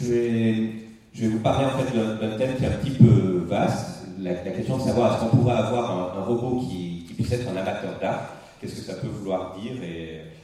[0.00, 4.34] je vais, vous parler en fait d'un thème qui est un petit peu vaste, la,
[4.34, 8.34] question de savoir est-ce qu'on pourrait avoir un, robot qui, puisse être un amateur d'art,
[8.60, 9.72] qu'est-ce que ça peut vouloir dire,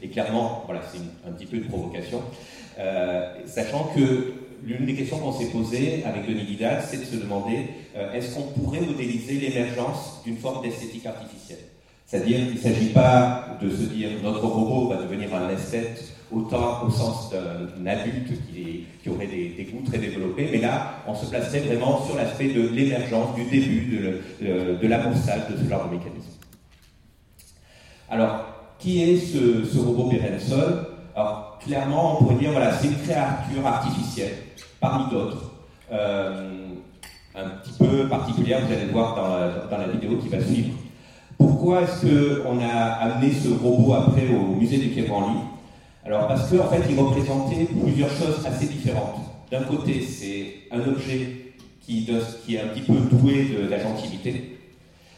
[0.03, 0.99] et, clairement, voilà, c'est
[1.29, 2.21] un petit peu de provocation,
[2.79, 4.33] euh, sachant que
[4.65, 8.35] l'une des questions qu'on s'est posées avec Denis Vidal, c'est de se demander euh, est-ce
[8.35, 11.61] qu'on pourrait modéliser l'émergence d'une forme d'esthétique artificielle?
[12.07, 16.87] C'est-à-dire qu'il ne s'agit pas de se dire notre robot va devenir un esthète autant
[16.87, 21.61] au sens d'un adulte qui, aurait des, goûts très développés, mais là, on se placerait
[21.61, 26.31] vraiment sur l'aspect de l'émergence, du début, de, de de ce genre de mécanisme.
[28.11, 28.47] Alors,
[28.79, 30.85] qui est ce, robot Berenson
[31.17, 34.35] Alors, clairement, on pourrait dire, voilà, c'est une créature artificielle,
[34.81, 35.53] parmi d'autres,
[35.93, 36.69] euh,
[37.35, 39.15] un petit peu particulière, vous allez le voir
[39.71, 40.75] dans la, vidéo qui va suivre.
[41.39, 45.39] Pourquoi est-ce qu'on a amené ce robot après au musée du Quai Branly
[46.05, 49.21] alors parce qu'en fait, il représentait plusieurs choses assez différentes.
[49.51, 51.29] D'un côté, c'est un objet
[51.81, 52.07] qui,
[52.45, 54.59] qui, est un petit peu doué d'agentivité,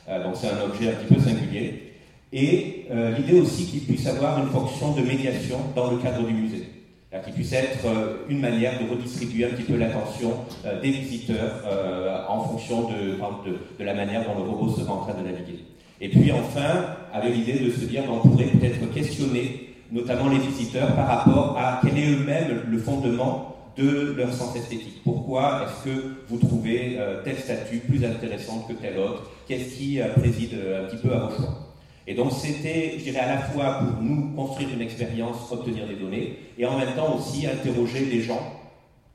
[0.08, 1.92] euh, donc c'est un objet un petit peu singulier,
[2.32, 6.34] et euh, l'idée aussi qu'il puisse avoir une fonction de médiation dans le cadre du
[6.34, 6.68] musée,
[7.24, 10.34] qu'il puisse être euh, une manière de redistribuer un petit peu l'attention
[10.82, 11.62] des visiteurs
[12.28, 15.64] en fonction de, de, de, la manière dont le robot sera en train de naviguer.
[16.00, 20.94] Et puis enfin, avec l'idée de se dire qu'on pourrait peut-être questionner notamment les visiteurs,
[20.94, 25.02] par rapport à quel est eux-mêmes le fondement de leur sens esthétique.
[25.04, 29.30] Pourquoi est-ce que vous trouvez euh, tel statut plus intéressant que tel autre?
[29.46, 31.74] Qu'est-ce qui euh, préside euh, un petit peu à vos choix?
[32.06, 35.96] Et donc c'était, je dirais, à la fois pour nous construire une expérience, obtenir des
[35.96, 38.40] données, et en même temps aussi interroger les gens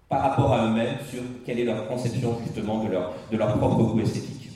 [0.10, 3.84] par rapport à eux-mêmes sur quelle est leur conception justement de leur, de leur propre
[3.84, 4.50] goût esthétique.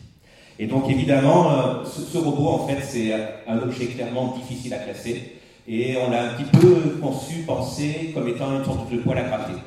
[0.60, 3.14] Et donc évidemment, ce, ce robot, en fait, c'est
[3.48, 5.35] un objet clairement difficile à classer
[5.68, 9.24] et on l'a un petit peu conçu, pensé comme étant une sorte de poil à
[9.24, 9.60] gratter.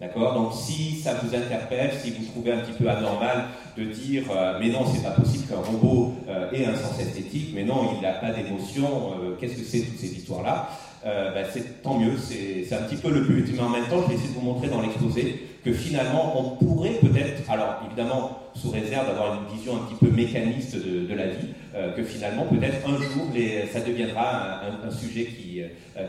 [0.00, 0.32] D'accord?
[0.32, 3.44] Donc si ça vous interpelle, si vous trouvez un petit peu anormal
[3.76, 7.50] de dire euh, mais non, c'est pas possible qu'un robot euh, ait un sens esthétique,
[7.54, 10.68] mais non, il n'a pas d'émotion, euh, qu'est-ce que c'est toutes ces histoires-là?
[11.02, 14.08] Ben, c'est tant mieux, c'est un petit peu le but, mais en même temps, je
[14.08, 18.70] vais essayer de vous montrer dans l'exposé que finalement, on pourrait peut-être, alors évidemment, sous
[18.70, 21.48] réserve d'avoir une vision un petit peu mécaniste de, la vie,
[21.96, 23.28] que finalement, peut-être un jour,
[23.72, 25.62] ça deviendra un, sujet qui,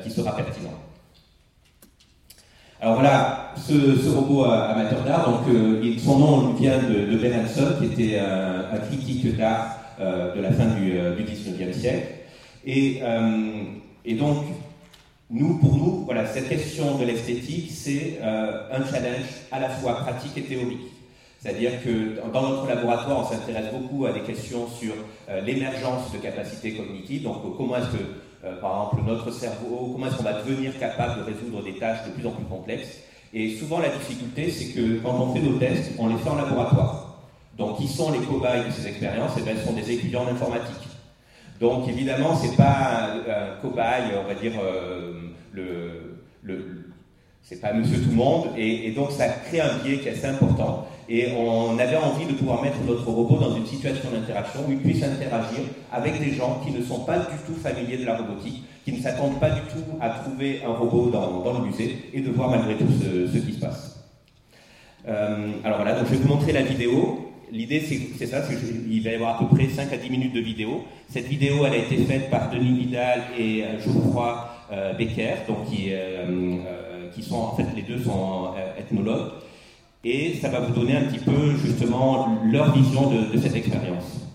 [0.03, 0.73] qui sera pertinent.
[2.83, 7.85] Alors voilà, ce, robot amateur d'art, donc euh, son nom vient de, de Berenson, qui
[7.85, 12.07] était un, critique d'art euh, de la fin du, euh, du 19e siècle.
[12.65, 13.01] Et,
[14.03, 14.45] et, donc,
[15.29, 20.37] nous, pour nous, voilà, cette question de l'esthétique, c'est un challenge à la fois pratique
[20.37, 20.90] et théorique.
[21.41, 24.93] C'est-à-dire que dans notre laboratoire, on s'intéresse beaucoup à des questions sur
[25.43, 27.23] l'émergence de capacités cognitives.
[27.23, 28.03] Donc, comment est-ce que
[28.43, 32.03] euh, par exemple notre cerveau, comment est-ce qu'on va devenir capable de résoudre des tâches
[32.07, 32.97] de plus en plus complexes?
[33.33, 36.35] Et souvent la difficulté, c'est que quand on fait nos tests, on les fait en
[36.35, 37.19] laboratoire.
[37.57, 39.33] Donc qui sont les cobayes de ces expériences?
[39.37, 40.87] Eh bien, Ce sont des étudiants en informatique.
[41.59, 45.13] Donc évidemment, ce n'est pas un, cobaye, on va dire, euh,
[45.51, 46.87] le, le
[47.43, 50.13] c'est pas monsieur tout le monde, et, et, donc ça crée un biais qui est
[50.13, 50.87] assez important.
[51.13, 54.77] Et on avait envie de pouvoir mettre notre robot dans une situation d'interaction où il
[54.77, 55.59] puisse interagir
[55.91, 59.01] avec des gens qui ne sont pas du tout familiers de la robotique, qui ne
[59.01, 62.75] s'attendent pas du tout à trouver un robot dans, le musée et de voir malgré
[62.75, 63.99] tout ce, qui se passe.
[65.05, 67.33] Euh, alors voilà, donc je vais vous montrer la vidéo.
[67.51, 70.39] L'idée, c'est ça, c'est va y avoir à peu près 5 à 10 minutes de
[70.39, 70.85] vidéo.
[71.09, 75.65] Cette vidéo, elle a été faite par Denis Vidal et euh, Geoffroy euh, Becker, donc
[75.65, 79.31] qui, euh, qui sont, en fait, les deux sont ethnologues
[80.03, 84.27] et ça va vous donner un petit peu justement leur vision de, cette expérience.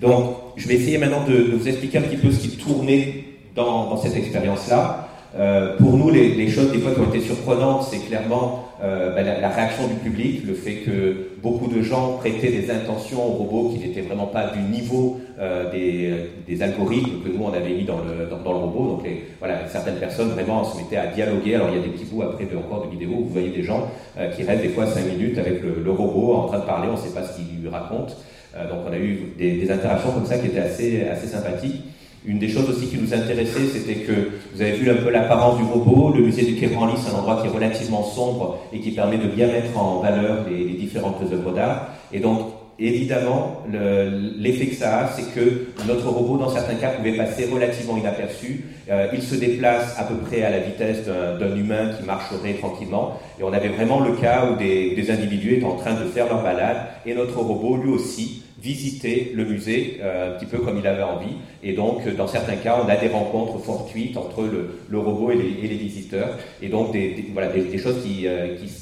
[0.00, 3.24] Donc, je vais essayer maintenant de, vous expliquer un petit peu ce qui tournait
[3.54, 5.05] dans, cette expérience-là.
[5.34, 9.24] Euh, pour nous, les, choses des fois qui ont été surprenantes, c'est clairement euh, ben,
[9.24, 13.70] la, réaction du public, le fait que beaucoup de gens prêtaient des intentions au robot
[13.70, 17.98] qui n'étaient vraiment pas du niveau euh, des, algorithmes que nous on avait mis dans
[17.98, 18.96] le, dans, le robot.
[18.96, 19.06] Donc
[19.38, 21.56] voilà, certaines personnes vraiment se mettaient à dialoguer.
[21.56, 23.50] Alors il y a des petits bouts après de, encore de vidéos où vous voyez
[23.50, 23.90] des gens
[24.34, 26.98] qui restent des fois 5 minutes avec le, robot en train de parler, on ne
[26.98, 28.16] sait pas ce qu'il lui raconte.
[28.54, 31.82] Donc on a eu des, des, interactions comme ça qui étaient assez, assez sympathiques.
[32.26, 35.58] Une des choses aussi qui nous intéressait, c'était que vous avez vu un peu l'apparence
[35.58, 36.12] du robot.
[36.12, 39.16] Le musée du Quai Branly, c'est un endroit qui est relativement sombre et qui permet
[39.16, 41.90] de bien mettre en valeur les, différentes œuvres d'art.
[42.12, 42.48] Et donc,
[42.80, 47.96] évidemment, l'effet que ça a, c'est que notre robot, dans certains cas, pouvait passer relativement
[47.96, 48.64] inaperçu.
[48.90, 53.20] Euh, il se déplace à peu près à la vitesse d'un humain qui marcherait tranquillement.
[53.38, 56.26] Et on avait vraiment le cas où des, des individus étaient en train de faire
[56.26, 60.86] leur balade et notre robot, lui aussi, visiter le musée un petit peu comme il
[60.86, 61.36] avait envie.
[61.62, 64.42] Et donc, dans certains cas, on a des rencontres fortuites entre
[64.90, 66.36] le, robot et les, visiteurs.
[66.60, 68.26] Et donc, des, voilà, des, choses qui,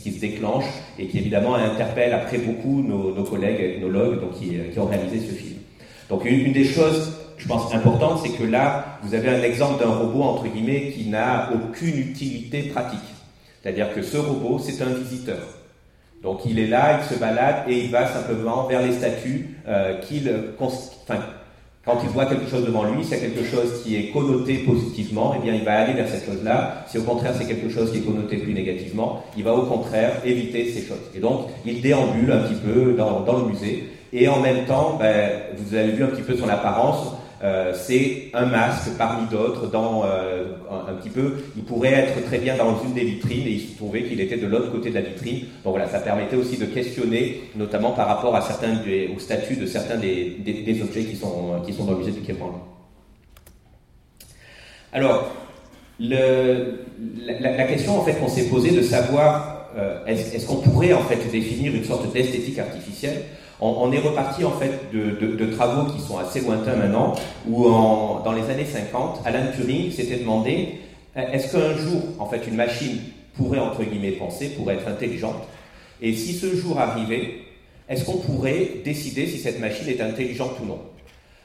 [0.03, 4.79] qui, se déclenchent et qui, évidemment, interpellent après beaucoup nos, collègues ethnologues donc, qui, qui,
[4.79, 5.59] ont réalisé ce film.
[6.09, 9.91] Donc, une, des choses je pense, importante, c'est que là, vous avez un exemple d'un
[9.91, 13.01] robot, entre guillemets, qui n'a aucune utilité pratique.
[13.63, 15.39] C'est-à-dire que ce robot, c'est un visiteur.
[16.25, 20.01] Donc il est là, il se balade et il va simplement vers les statues euh,
[20.01, 20.33] qu'il...
[20.59, 21.21] Enfin,
[21.85, 25.43] quand il voit quelque chose devant lui, a quelque chose qui est connoté positivement, eh
[25.43, 26.87] bien, il va aller vers cette chose-là.
[26.89, 30.13] Si au contraire c'est quelque chose qui est connoté plus négativement, il va au contraire
[30.25, 31.11] éviter ces choses.
[31.15, 33.91] Et donc, il déambule un petit peu dans, dans le musée.
[34.15, 37.15] Et en même temps, ben, vous avez vu un petit peu son apparence,
[37.75, 41.35] c'est un masque parmi d'autres dans euh, un, petit peu.
[41.57, 44.37] Il pourrait être très bien dans une des vitrines et il se trouvait qu'il était
[44.37, 45.41] de l'autre côté de la vitrine.
[45.65, 50.83] Donc voilà, ça permettait aussi de questionner, notamment par rapport au statut de certains des,
[50.83, 52.35] objets qui sont, qui sont dans le musée du Quai
[54.93, 55.31] Alors,
[56.01, 56.85] le,
[57.27, 61.31] la, question en fait qu'on s'est posée de savoir euh, est-ce qu'on pourrait en fait
[61.31, 63.23] définir une sorte d'esthétique artificielle
[63.65, 67.15] on, est reparti en fait de, travaux qui sont assez lointains maintenant,
[67.49, 70.81] où dans les années 50, Alan Turing s'était demandé
[71.17, 72.99] est-ce qu'un jour, en fait, une machine
[73.37, 75.37] pourrait entre guillemets penser, pourrait être intelligente,
[76.03, 77.35] et si ce jour arrivait,
[77.89, 80.79] est-ce qu'on pourrait décider si cette machine est intelligente ou non?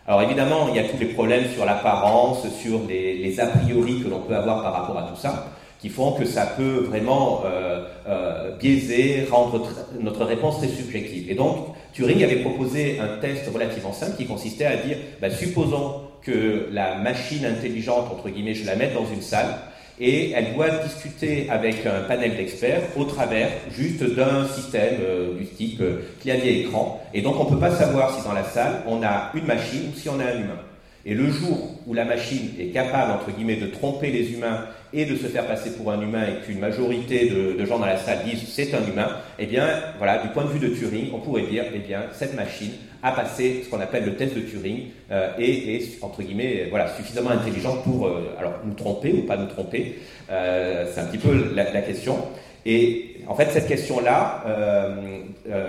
[0.07, 4.09] Alors évidemment, il y a tous les problèmes sur l'apparence, sur les, a priori que
[4.09, 7.85] l'on peut avoir par rapport à tout ça qui font que ça peut vraiment euh,
[8.07, 9.65] euh, biaiser, rendre
[9.99, 11.31] notre réponse très subjective.
[11.31, 16.01] Et donc, Turing avait proposé un test relativement simple qui consistait à dire, bah, supposons
[16.21, 19.55] que la machine intelligente, entre guillemets, je la mette dans une salle,
[20.01, 25.45] et elle doit discuter avec un panel d'experts au travers juste d'un système euh, du
[25.45, 25.83] type
[26.21, 27.01] clavier-écran.
[27.13, 29.91] Et donc on ne peut pas savoir si dans la salle on a une machine
[29.93, 30.59] ou si on a un humain.
[31.05, 35.05] Et le jour où la machine est capable, entre guillemets, de tromper les humains et
[35.05, 38.19] de se faire passer pour un humain et qu'une majorité de, gens dans la salle
[38.25, 41.43] disent c'est un humain, eh bien, voilà, du point de vue de Turing, on pourrait
[41.43, 42.71] dire, eh bien, cette machine
[43.01, 46.93] a passé ce qu'on appelle le test de Turing euh, et est, entre guillemets, voilà,
[46.95, 49.99] suffisamment intelligente pour, euh, alors, nous tromper ou pas nous tromper.
[50.31, 52.17] Euh, c'est un petit peu la, question.
[52.65, 54.43] Et en fait, cette question-là,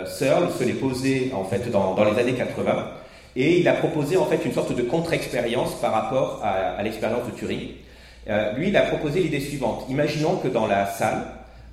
[0.07, 2.91] Searle se l'est posée en fait dans, dans les années 80.
[3.37, 7.33] Et il a proposé en fait une sorte de contre-expérience par rapport à, l'expérience de
[7.33, 7.69] Turing.
[8.29, 9.87] Euh, lui, il a proposé l'idée suivante.
[9.89, 11.25] Imaginons que dans la salle,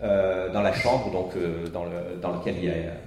[0.04, 2.56] euh, dans la chambre donc, euh, dans, le, dans, laquelle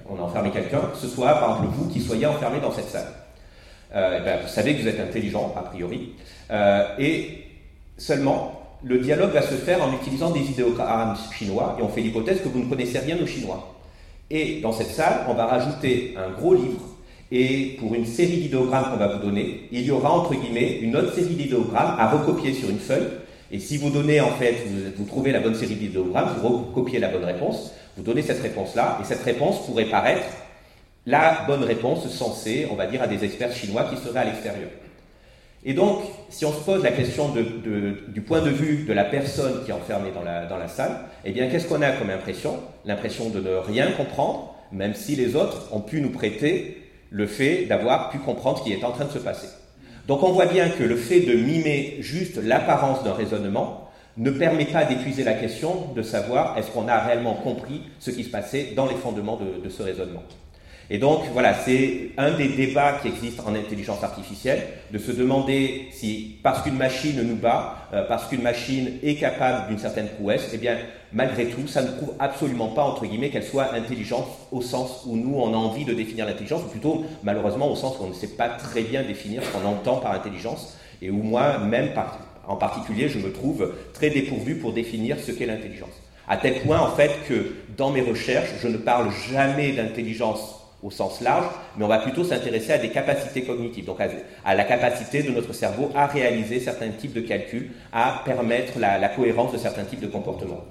[0.08, 3.12] on a enfermé quelqu'un, ce soit par exemple vous qui soyez enfermé dans cette salle.
[3.92, 6.12] Eh ben, vous savez que vous êtes intelligent, a priori,
[7.00, 7.38] et
[7.98, 12.40] seulement le dialogue va se faire en utilisant des idéogrammes chinois, et on fait l'hypothèse
[12.40, 13.74] que vous ne connaissez rien au chinois.
[14.30, 16.90] Et dans cette salle, on va rajouter un gros livre
[17.32, 20.96] et pour une série d'idéogrammes qu'on va vous donner, il y aura entre guillemets une
[20.96, 23.08] autre série d'idéogrammes à recopier sur une feuille.
[23.52, 24.54] Et si vous donnez en fait,
[24.96, 28.98] vous, trouvez la bonne série d'idéogrammes, vous recopiez la bonne réponse, vous donnez cette réponse-là,
[29.00, 30.26] et cette réponse pourrait paraître
[31.06, 34.70] la bonne réponse censée, on va dire, à des experts chinois qui seraient à l'extérieur.
[35.64, 37.42] Et donc, si on se pose la question de,
[38.08, 41.00] du point de vue de la personne qui est enfermée dans la, dans la salle,
[41.24, 42.60] eh bien, qu'est-ce qu'on a comme impression?
[42.86, 46.80] L'impression de ne rien comprendre, même si les autres ont pu nous prêter
[47.10, 49.48] le fait d'avoir pu comprendre ce qui est en train de se passer.
[50.10, 54.64] Donc on voit bien que le fait de mimer juste l'apparence d'un raisonnement ne permet
[54.64, 58.72] pas d'épuiser la question de savoir est-ce qu'on a réellement compris ce qui se passait
[58.74, 60.24] dans les fondements de, ce raisonnement.
[60.90, 65.86] Et donc, voilà, c'est un des débats qui existent en intelligence artificielle, de se demander
[65.92, 70.50] si, parce qu'une machine nous bat, euh, parce qu'une machine est capable d'une certaine prouesse,
[70.52, 70.76] eh bien,
[71.12, 75.16] malgré tout, ça ne prouve absolument pas, entre guillemets, qu'elle soit intelligente au sens où
[75.16, 78.14] nous, on a envie de définir l'intelligence, ou plutôt, malheureusement, au sens où on ne
[78.14, 81.90] sait pas très bien définir ce qu'on entend par intelligence, et où moi, même
[82.46, 85.90] en particulier, je me trouve très dépourvu pour définir ce qu'est l'intelligence.
[86.28, 90.90] À tel point, en fait, que dans mes recherches, je ne parle jamais d'intelligence au
[90.90, 93.98] sens large, mais on va plutôt s'intéresser à des capacités cognitives, donc
[94.44, 99.08] à, la capacité de notre cerveau à réaliser certains types de calculs, à permettre la,
[99.08, 100.64] cohérence de certains types de comportements.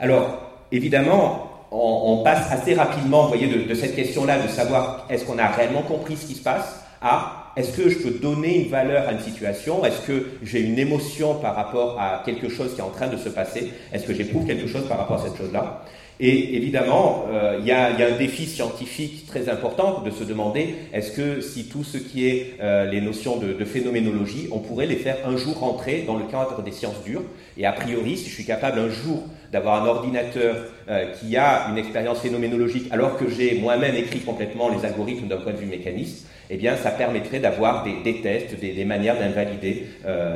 [0.00, 0.38] Alors,
[0.72, 5.38] évidemment, on, passe assez rapidement, vous voyez, de, de cette question-là, de savoir est-ce qu'on
[5.38, 9.08] a réellement compris ce qui se passe, à est-ce que je peux donner une valeur
[9.08, 12.84] à une situation Est-ce que j'ai une émotion par rapport à quelque chose qui est
[12.84, 15.82] en train de se passer Est-ce que j'éprouve quelque chose par rapport à cette chose-là.
[16.20, 21.12] Et évidemment, euh, il y, a, un défi scientifique très important de se demander est-ce
[21.12, 25.16] que si tout ce qui est euh, les notions de, phénoménologie, on pourrait les faire
[25.26, 27.22] un jour rentrer dans le cadre des sciences dures.
[27.56, 30.56] Et a priori, si je suis capable un jour d'avoir un ordinateur
[30.88, 35.38] euh, qui a une expérience phénoménologique, alors que j'ai moi-même écrit complètement les algorithmes d'un
[35.38, 39.86] point de vue mécaniste, eh bien, ça permettrait d'avoir des, tests, des, manières d'invalider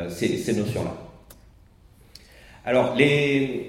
[0.08, 0.92] ces notions-là.
[2.64, 2.94] Alors,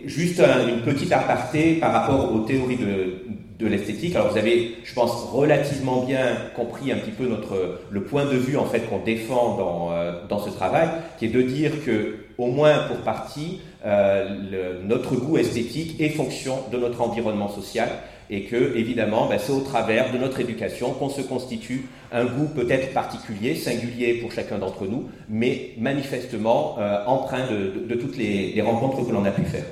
[0.06, 3.24] juste une petite aparté par rapport aux théories de,
[3.60, 4.16] de l'esthétique.
[4.16, 8.36] Alors, vous avez, je pense, relativement bien compris un petit peu notre, le point de
[8.36, 12.18] vue en fait qu'on défend dans, euh, dans ce travail, qui est de dire que,
[12.38, 17.90] au moins pour partie, euh, notre goût esthétique est fonction de notre environnement social
[18.30, 22.48] et que, évidemment, ben, c'est au travers de notre éducation qu'on se constitue un goût
[22.56, 29.06] peut-être particulier, singulier pour chacun d'entre nous, mais manifestement euh, empreint de, toutes les, rencontres
[29.06, 29.66] que l'on a pu faire.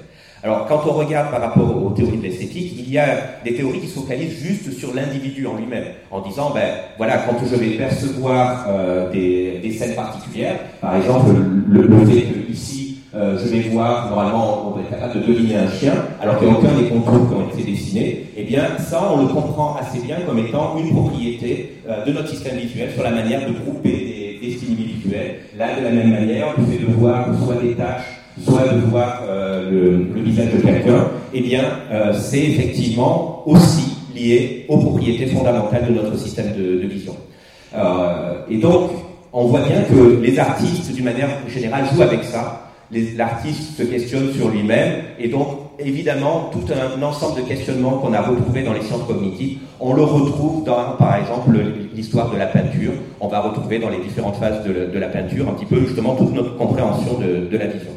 [0.43, 3.79] Alors, quand on regarde par rapport aux théories de l'esthétique, il y a des théories
[3.79, 7.77] qui se focalisent juste sur l'individu en lui-même, en disant, ben voilà, quand je vais
[7.77, 11.31] percevoir euh, des, scènes particulières, par exemple,
[11.69, 12.80] le, le fait que ici
[13.13, 15.91] euh, je vais voir, normalement, on être capable de deviner un chien,
[16.21, 19.23] alors qu'il n'y a aucun des contours qui ont été dessinés, eh bien, ça, on
[19.23, 23.11] le comprend assez bien comme étant une propriété euh, de notre système visuel sur la
[23.11, 25.39] manière de grouper des, des visuels.
[25.57, 29.23] Là, de la même manière, le fait de voir soit des tâches, soit de voir
[29.27, 29.69] euh,
[30.15, 31.63] le, visage de quelqu'un, eh bien,
[32.13, 37.15] c'est effectivement aussi lié aux propriétés fondamentales de notre système de, de vision.
[38.49, 38.91] et donc,
[39.33, 44.33] on voit bien que les artistes, d'une manière générale, jouent avec ça l'artiste se questionne
[44.33, 45.47] sur lui-même, et donc
[45.79, 50.03] évidemment tout un ensemble de questionnements qu'on a retrouvés dans les sciences cognitives, on le
[50.03, 51.57] retrouve dans, par exemple,
[51.93, 52.91] l'histoire de la peinture.
[53.19, 56.33] On va retrouver dans les différentes phases de, la peinture un petit peu justement toute
[56.33, 57.91] notre compréhension de, la vision.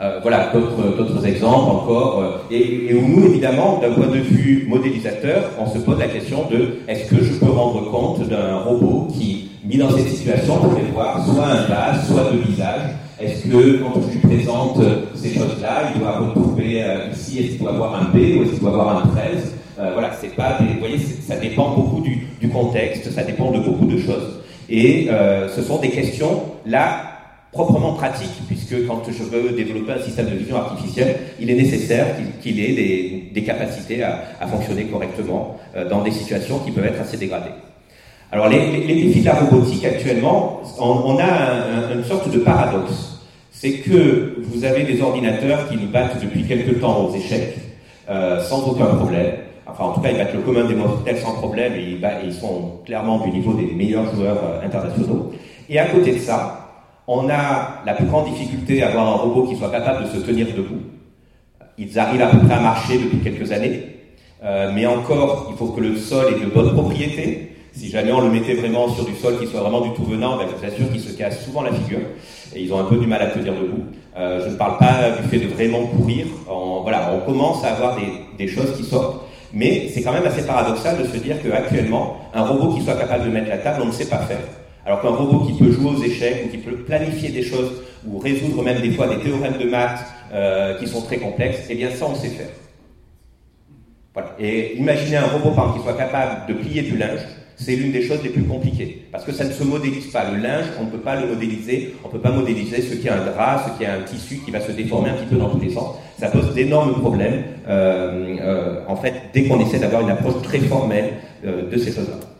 [0.00, 2.20] Euh, voilà, d'autres exemples encore.
[2.20, 6.08] Euh, et, et, où nous, évidemment, d'un point de vue modélisateur, on se pose la
[6.08, 10.56] question de est-ce que je peux rendre compte d'un robot qui mis dans cette situation
[10.56, 12.90] pour voir soit un bas, soit deux visages.
[13.20, 14.78] Est-ce que quand je lui présente
[15.14, 18.50] ces choses-là, il doit retrouver euh, ici, est-ce qu'il doit avoir un B ou est-ce
[18.50, 22.00] qu'il doit avoir un 13 euh, Voilà, c'est pas des, vous voyez, ça dépend beaucoup
[22.00, 24.40] du, du, contexte, ça dépend de beaucoup de choses.
[24.68, 27.12] Et euh, ce sont des questions là
[27.52, 32.06] proprement pratiques, puisque quand je veux développer un système de vision artificielle, il est nécessaire
[32.42, 36.86] qu'il ait des, des capacités à, à, fonctionner correctement euh, dans des situations qui peuvent
[36.86, 37.50] être assez dégradées.
[38.32, 43.20] Alors les, défis de la robotique actuellement, on, a une sorte de paradoxe.
[43.50, 47.58] C'est que vous avez des ordinateurs qui nous battent depuis quelque temps aux échecs
[48.08, 49.34] euh, sans aucun problème.
[49.66, 52.80] Enfin, en tout cas, ils battent le commun des mortels sans problème et ils, sont
[52.86, 55.30] clairement du niveau des meilleurs joueurs euh, internationaux.
[55.68, 56.70] Et à côté de ça,
[57.06, 60.24] on a la plus grande difficulté à avoir un robot qui soit capable de se
[60.24, 60.80] tenir debout.
[61.76, 63.82] Ils arrivent à peu près à marcher depuis quelques années,
[64.42, 67.51] euh, mais encore, il faut que le sol ait de bonnes propriétés.
[67.72, 70.36] Si jamais on le mettait vraiment sur du sol qui soit vraiment du tout venant,
[70.36, 72.00] ben, je vous assure qu'il se casse souvent la figure
[72.54, 73.84] et ils ont un peu du mal à tenir debout.
[74.16, 76.26] Euh, je ne parle pas du fait de vraiment courir.
[76.50, 79.22] On, voilà, on commence à avoir des, des choses qui sortent,
[79.54, 83.24] mais c'est quand même assez paradoxal de se dire qu'actuellement, un robot qui soit capable
[83.24, 84.40] de mettre la table, on ne sait pas faire.
[84.84, 88.18] Alors qu'un robot qui peut jouer aux échecs ou qui peut planifier des choses ou
[88.18, 91.90] résoudre même des fois des théorèmes de maths euh, qui sont très complexes, eh bien
[91.90, 92.48] ça on sait faire.
[94.12, 94.32] Voilà.
[94.38, 97.20] Et imaginez un robot qui soit capable de plier du linge,
[97.56, 99.04] c'est l'une des choses les plus compliquées.
[99.12, 100.30] Parce que ça ne se modélise pas.
[100.30, 101.94] Le linge, on ne peut pas le modéliser.
[102.04, 104.36] On ne peut pas modéliser ce qui est un drap, ce qui est un tissu
[104.44, 105.96] qui va se déformer un petit peu dans tous les sens.
[106.18, 110.60] Ça pose d'énormes problèmes, euh, euh, en fait, dès qu'on essaie d'avoir une approche très
[110.60, 112.31] formelle euh, de ces choses-là.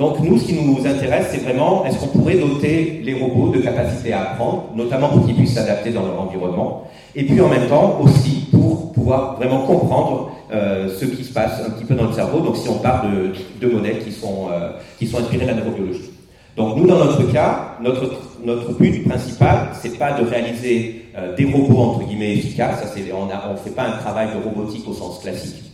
[0.00, 3.58] Donc nous, ce qui nous intéresse, c'est vraiment, est-ce qu'on pourrait doter les robots de
[3.58, 7.68] capacités à apprendre, notamment pour qu'ils puissent s'adapter dans leur environnement, et puis en même
[7.68, 12.06] temps aussi pour pouvoir vraiment comprendre euh, ce qui se passe un petit peu dans
[12.06, 12.40] le cerveau.
[12.40, 13.08] Donc si on parle
[13.60, 16.10] de, modèles qui sont, euh, qui sont inspirés de la neurobiologie.
[16.56, 18.10] Donc nous, dans notre cas, notre,
[18.42, 22.82] notre but principal, c'est pas de réaliser euh, des robots entre guillemets efficaces.
[23.14, 25.72] On ne fait pas un travail de robotique au sens classique.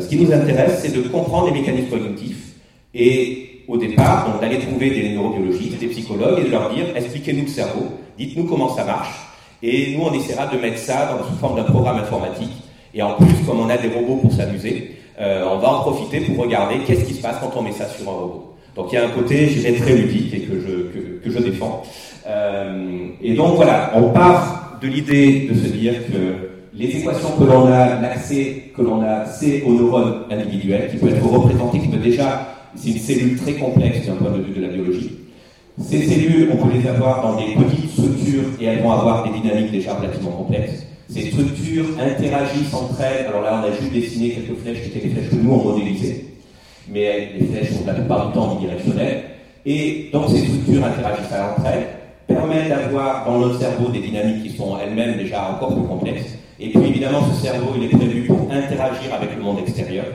[0.00, 2.48] ce qui nous intéresse, c'est de comprendre les mécanismes cognitifs
[2.94, 7.42] et au départ, donc d'aller trouver des neurobiologistes, des psychologues et de leur dire expliquez-nous
[7.42, 7.86] le cerveau,
[8.18, 9.14] dites-nous comment ça marche,
[9.62, 12.62] et nous on essaiera de mettre ça dans sous forme d'un programme informatique
[12.94, 16.20] et en plus, comme on a des robots pour s'amuser, euh, on va en profiter
[16.20, 18.54] pour regarder qu'est-ce qui se passe quand on met ça sur un robot.
[18.76, 21.38] Donc il y a un côté, je dirais, très ludique et que je, que, je
[21.38, 21.82] défends.
[22.26, 27.44] Euh, et donc voilà, on part de l'idée de se dire que les équations que
[27.44, 31.88] l'on a, l'accès que l'on a, c'est aux neurones individuels, qui peuvent être représentés, qui
[31.88, 35.10] peuvent déjà c'est une cellule très complexe d'un point de vue de la biologie.
[35.80, 39.40] Ces cellules, on peut les avoir dans des petites structures et elles vont avoir des
[39.40, 40.86] dynamiques déjà relativement complexes.
[41.08, 43.26] Ces structures interagissent entre elles.
[43.26, 45.64] Alors là, on a juste dessiné quelques flèches qui étaient les flèches que nous on
[45.64, 46.24] modélisait,
[46.88, 49.22] mais les flèches sont la plupart du temps bidirectionnelles.
[49.64, 51.86] Et donc ces structures interagissent entre elles,
[52.26, 56.36] permettent d'avoir dans notre cerveau des dynamiques qui sont elles-mêmes déjà encore plus complexes.
[56.60, 60.06] Et puis évidemment, ce cerveau, il est prévu pour interagir avec le monde extérieur.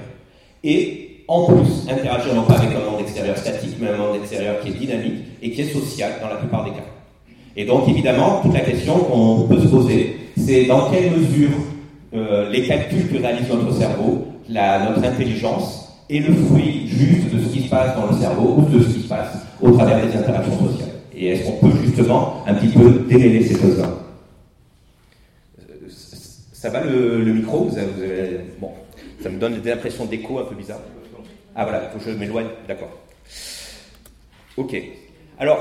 [0.63, 4.59] Et en plus interagir non pas avec un monde extérieur statique, mais un monde extérieur
[4.61, 6.85] qui est dynamique et qui est social dans la plupart des cas.
[7.55, 11.49] Et donc évidemment, toute la question qu'on peut se poser, c'est dans quelle mesure
[12.13, 17.49] euh, les calculs que réalise notre cerveau, notre intelligence, est le fruit juste de ce
[17.49, 20.15] qui se passe dans le cerveau ou de ce qui se passe au travers des
[20.15, 20.89] interactions sociales.
[21.13, 23.89] Et est-ce qu'on peut justement un petit peu démêler ces choses-là?
[26.53, 27.65] Ça va le, micro?
[27.65, 27.77] Vous
[28.59, 28.71] Bon,
[29.21, 30.81] ça me donne des impressions d'écho un peu bizarres.
[31.59, 32.91] Ah voilà, il faut que je m'éloigne, d'accord.
[34.57, 34.75] Ok.
[35.39, 35.57] Alors,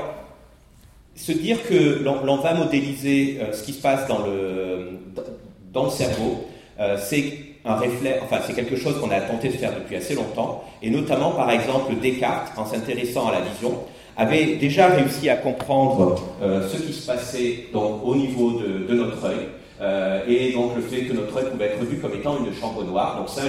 [1.15, 4.99] se dire que l'on va modéliser euh, ce qui se passe dans le,
[5.73, 6.45] dans le cerveau,
[6.79, 7.33] euh, c'est
[7.65, 10.91] un réflexe, enfin c'est quelque chose qu'on a tenté de faire depuis assez longtemps, et
[10.91, 13.79] notamment par exemple Descartes, en s'intéressant à la vision,
[14.15, 18.93] avait déjà réussi à comprendre euh, ce qui se passait donc, au niveau de, de
[18.93, 19.47] notre œil,
[19.81, 22.83] euh, et donc le fait que notre œil pouvait être vu comme étant une chambre
[22.83, 23.17] noire.
[23.19, 23.41] Donc ça,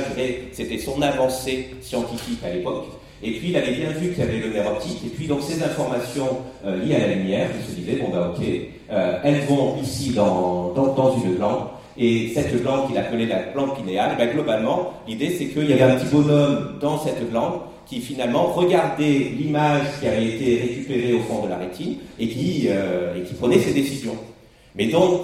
[0.52, 2.86] c'était son avancée scientifique à l'époque.
[3.22, 5.42] Et puis il avait bien vu qu'il y avait le nerf optique, et puis donc
[5.42, 8.46] ces informations euh, liées à la lumière, il se disait, bon ben ok,
[8.92, 11.64] euh, elles vont ici dans, dans, dans, une glande,
[11.96, 15.82] et cette glande qu'il appelait la glande pinéale, ben, globalement, l'idée c'est qu'il y avait
[15.82, 17.54] un petit bonhomme dans cette glande
[17.86, 22.68] qui finalement regardait l'image qui avait été récupérée au fond de la rétine et qui,
[22.68, 24.14] et qui prenait ses décisions.
[24.76, 25.22] Mais donc,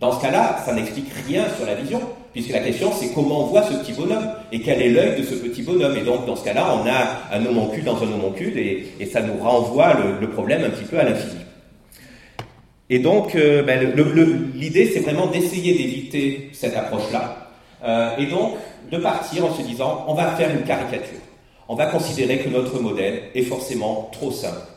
[0.00, 2.00] dans ce cas-là, ça n'explique rien sur la vision,
[2.32, 5.24] puisque la question c'est comment on voit ce petit bonhomme et quel est l'œil de
[5.24, 5.94] ce petit bonhomme.
[5.96, 9.20] Et donc dans ce cas-là, on a un homoncule dans un homoncule et, et ça
[9.20, 11.40] nous renvoie le, problème un petit peu à l'infini.
[12.88, 13.92] Et donc euh, ben,
[14.54, 17.50] l'idée c'est vraiment d'essayer d'éviter cette approche-là
[17.84, 18.54] euh, et donc
[18.90, 21.20] de partir en se disant on va faire une caricature.
[21.68, 24.69] On va considérer que notre modèle est forcément trop simple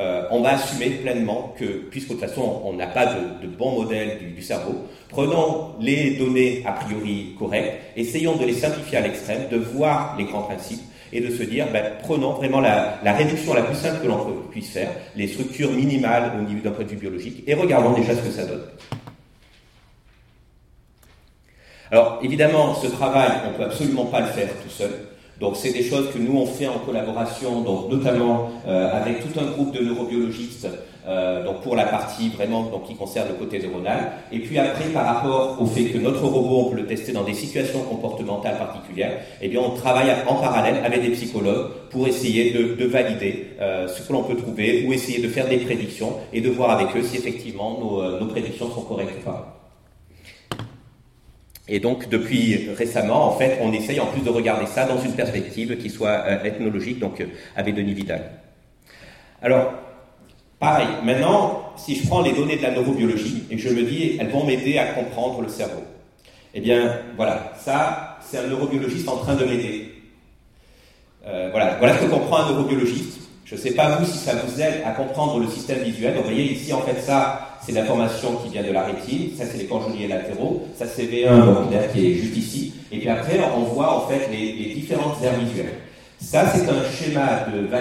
[0.00, 3.82] euh, on va assumer pleinement que, puisque de toute façon on n'a pas de, bon
[3.82, 9.48] modèle du, cerveau, prenons les données a priori correctes, essayons de les simplifier à l'extrême,
[9.50, 10.80] de voir les grands principes
[11.12, 14.70] et de se dire, ben, prenons vraiment la, réduction la plus simple que l'on puisse
[14.70, 18.22] faire, les structures minimales au niveau d'un point de vue biologique, et regardons déjà ce
[18.22, 18.62] que ça donne.
[21.90, 25.09] Alors évidemment, ce travail, on ne peut absolument pas le faire tout seul.
[25.40, 29.40] Donc c'est des choses que nous on fait en collaboration, donc notamment euh, avec tout
[29.40, 30.68] un groupe de neurobiologistes,
[31.08, 34.12] euh, donc pour la partie vraiment donc, qui concerne le côté neuronal.
[34.30, 37.24] Et puis après, par rapport au fait que notre robot on peut le tester dans
[37.24, 42.50] des situations comportementales particulières, eh bien on travaille en parallèle avec des psychologues pour essayer
[42.50, 46.16] de, de valider euh, ce que l'on peut trouver ou essayer de faire des prédictions
[46.34, 49.59] et de voir avec eux si effectivement nos, nos prédictions sont correctes ou pas.
[51.72, 55.12] Et donc, depuis récemment, en fait, on essaye en plus de regarder ça dans une
[55.12, 58.28] perspective qui soit euh, ethnologique, donc euh, avec Denis Vidal.
[59.40, 59.72] Alors,
[60.58, 64.30] pareil, maintenant, si je prends les données de la neurobiologie et je me dis, elles
[64.30, 65.84] vont m'aider à comprendre le cerveau.
[66.54, 69.92] Eh bien, voilà, ça, c'est un neurobiologiste en train de m'aider.
[71.24, 73.20] Euh, voilà, voilà ce que comprend un neurobiologiste.
[73.44, 76.16] Je ne sais pas vous si ça vous aide à comprendre le système visuel.
[76.16, 79.58] vous voyez ici, en fait, ça, c'est l'information qui vient de la rétine, ça c'est
[79.58, 83.60] les conjugués latéraux, ça c'est V1 donc qui est juste ici, et puis après on
[83.60, 85.74] voit en fait les, différentes aires visuelles.
[86.20, 87.78] Ça c'est un schéma de Van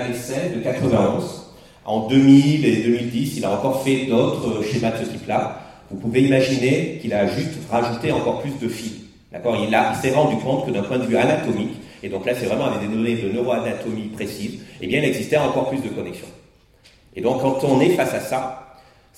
[0.55, 1.45] de 91.
[1.85, 5.59] En 2000 et 2010, il a encore fait d'autres schémas de ce type-là.
[5.89, 8.93] Vous pouvez imaginer qu'il a juste rajouté encore plus de fils.
[9.31, 9.57] D'accord?
[9.59, 11.73] Il, il s'est rendu compte que d'un point de vue anatomique,
[12.03, 15.37] et donc là c'est vraiment avec des données de neuroanatomie précises, eh bien il existait
[15.37, 16.27] encore plus de connexions.
[17.15, 18.68] Et donc quand on est face à ça,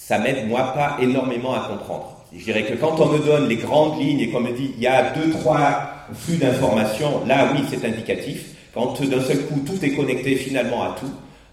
[0.08, 2.18] ça m'aide, moi, pas énormément à comprendre.
[2.36, 4.82] Je dirais que quand on me donne les grandes lignes et qu'on me dit il
[4.82, 8.56] y a deux, trois flux d'informations, là, oui, c'est indicatif.
[8.74, 11.12] Quand d'un seul coup, tout est connecté finalement à tout,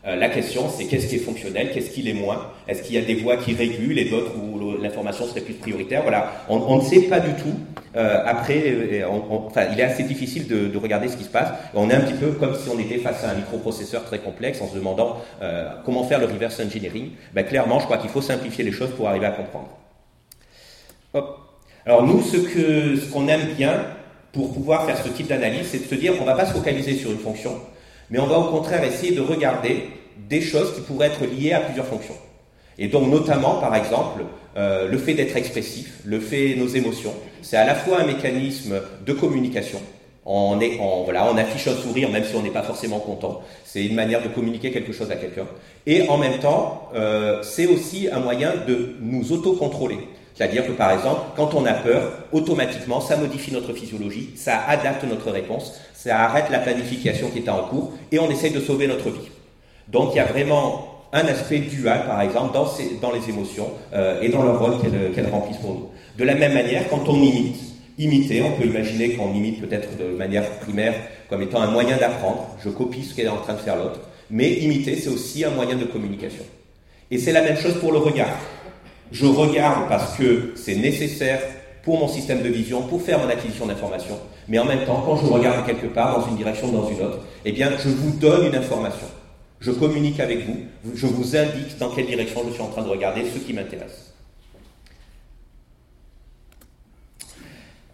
[0.08, 2.50] euh, la question, c'est qu'est-ce qui est fonctionnel, qu'est-ce qui l'est moins?
[2.66, 6.02] Est-ce qu'il y a des voies qui régulent et d'autres où l'information serait plus prioritaire?
[6.02, 7.54] Voilà, on, ne sait pas du tout.
[7.94, 11.50] Euh, après, euh, enfin, il est assez difficile de, regarder ce qui se passe.
[11.74, 14.62] On est un petit peu comme si on était face à un microprocesseur très complexe
[14.62, 15.16] en se demandant
[15.84, 17.10] comment faire le reverse engineering.
[17.34, 19.68] Ben, clairement, je crois qu'il faut simplifier les choses pour arriver à comprendre.
[21.12, 21.38] Hop.
[21.84, 23.74] Alors nous, ce qu'on aime bien
[24.32, 26.52] pour pouvoir faire ce type d'analyse, c'est de se dire qu'on ne va pas se
[26.52, 27.52] focaliser sur une fonction,
[28.10, 29.88] mais on va au contraire essayer de regarder
[30.28, 32.16] des choses qui pourraient être liées à plusieurs fonctions.
[32.78, 34.22] Et donc notamment, par exemple,
[34.56, 38.80] euh, le fait d'être expressif, le fait nos émotions, c'est à la fois un mécanisme
[39.04, 39.80] de communication,
[40.24, 43.40] On, est, on, on affiche un sourire même si on n'est pas forcément content.
[43.64, 45.46] C'est une manière de communiquer quelque chose à quelqu'un.
[45.86, 50.00] Et en même temps, euh, c'est aussi un moyen de nous auto-contrôler.
[50.34, 55.02] C'est-à-dire que par exemple, quand on a peur, automatiquement, ça modifie notre physiologie, ça adapte
[55.04, 58.86] notre réponse, ça arrête la planification qui est en cours et on essaye de sauver
[58.86, 59.30] notre vie.
[59.90, 62.66] Donc il y a vraiment un aspect dual, par exemple, dans,
[63.00, 65.88] dans les émotions euh, et dans le rôle qu'elles remplissent pour nous.
[66.18, 67.56] De la même manière, quand on imite,
[67.98, 70.94] imiter, on peut imaginer qu'on imite peut-être de manière primaire
[71.28, 74.52] comme étant un moyen d'apprendre, je copie ce qu'est en train de faire l'autre, mais
[74.54, 76.44] imiter, c'est aussi un moyen de communication.
[77.10, 78.36] Et c'est la même chose pour le regard.
[79.10, 81.40] Je regarde parce que c'est nécessaire
[81.82, 85.16] pour mon système de vision, pour faire mon acquisition d'informations, mais en même temps, quand
[85.16, 88.10] je regarde quelque part, dans une direction ou dans une autre, eh bien, je vous
[88.18, 89.06] donne une information.
[89.60, 90.56] Je communique avec vous,
[90.94, 94.12] je vous indique dans quelle direction je suis en train de regarder, ce qui m'intéresse.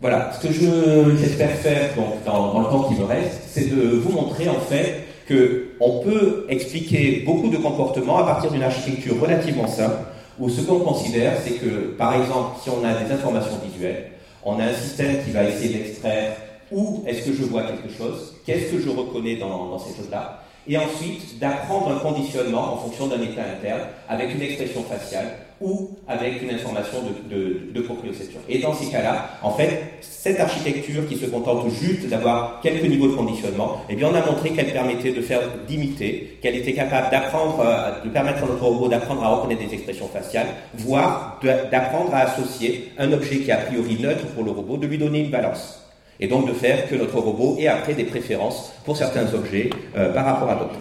[0.01, 4.13] Voilà, ce que j'espère faire donc, dans, le temps qui me reste, c'est de vous
[4.13, 9.97] montrer en fait qu'on peut expliquer beaucoup de comportements à partir d'une architecture relativement simple,
[10.39, 14.11] où ce qu'on considère, c'est que, par exemple, si on a des informations visuelles,
[14.45, 16.37] on a un système qui va essayer d'extraire
[16.71, 20.79] où est-ce que je vois quelque chose, qu'est-ce que je reconnais dans ces choses-là, et
[20.79, 25.27] ensuite d'apprendre un conditionnement en fonction d'un état interne avec une expression faciale
[25.61, 26.99] ou avec une information
[27.31, 28.41] de, de, proprioception.
[28.49, 33.09] Et dans ces cas-là, en fait, cette architecture qui se contente juste d'avoir quelques niveaux
[33.09, 37.11] de conditionnement, eh bien, on a montré qu'elle permettait de faire d'imiter, qu'elle était capable
[37.11, 42.13] d'apprendre, euh, de permettre à notre robot d'apprendre à reconnaître des expressions faciales, voire d'apprendre
[42.15, 45.21] à associer un objet qui est a priori neutre pour le robot, de lui donner
[45.21, 45.84] une balance
[46.21, 50.13] et donc de faire que notre robot ait après des préférences pour certains objets euh,
[50.13, 50.79] par rapport à d'autres.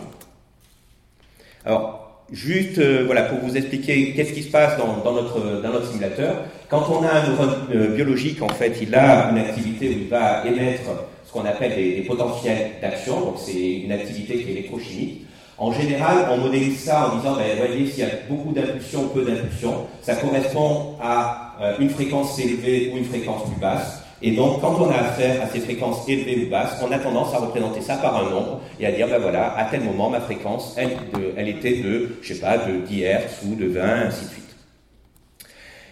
[1.65, 5.87] Alors, juste euh, voilà, pour vous expliquer qu'est-ce qui se passe dans, notre, dans notre
[5.87, 9.91] simulateur, quand on a un neurone euh, biologique, en fait, il a une activité où
[9.91, 10.83] il va émettre
[11.25, 15.25] ce qu'on appelle des, des potentiels d'action, donc c'est une activité qui est électrochimique.
[15.57, 19.23] En général, on modélise ça en disant, ben, voyez, s'il y a beaucoup d'impulsions, peu
[19.23, 24.02] d'impulsions, ça correspond à une fréquence élevée ou une fréquence plus basse.
[24.25, 27.33] Et donc, quand on a affaire à ces fréquences élevées ou basses, on a tendance
[27.33, 30.21] à représenter ça par un nombre et à dire, ben voilà, à tel moment, ma
[30.21, 33.17] fréquence, elle, était de, je sais pas, de 10 Hz
[33.51, 34.43] ou de 20, ainsi de suite.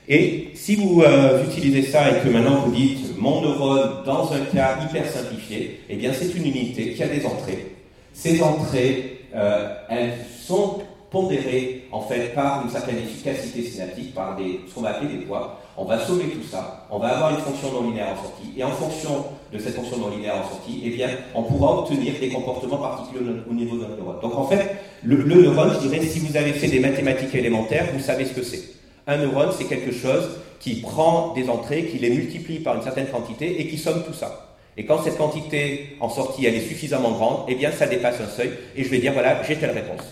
[0.08, 4.39] Et si vous euh, utilisez ça et que maintenant vous dites mon neurone dans un
[4.39, 7.76] cas hyper simplifié, eh bien c'est une unité qui a des entrées.
[8.13, 14.62] Ces entrées, euh, elles sont pondérées en fait par une certaine efficacité synaptique, par des,
[14.67, 17.38] ce qu'on va appeler des poids on va sommer tout ça, on va avoir une
[17.38, 20.82] fonction non linéaire en sortie, et en fonction de cette fonction non linéaire en sortie,
[20.86, 24.17] eh bien, on pourra obtenir des comportements particuliers au niveau d'un neurone.
[24.21, 28.02] Donc en fait, le, neurone, je dirais, si vous avez fait des mathématiques élémentaires, vous
[28.02, 28.62] savez ce que c'est.
[29.08, 33.08] Un neurone, c'est quelque chose qui prend des entrées, qui les multiplie par une certaine
[33.08, 34.50] quantité et qui somme tout ça.
[34.78, 38.28] Et quand cette quantité en sortie, elle est suffisamment grande, eh bien, ça dépasse un
[38.28, 40.04] seuil, et je vais dire, voilà, j'ai telle réponse.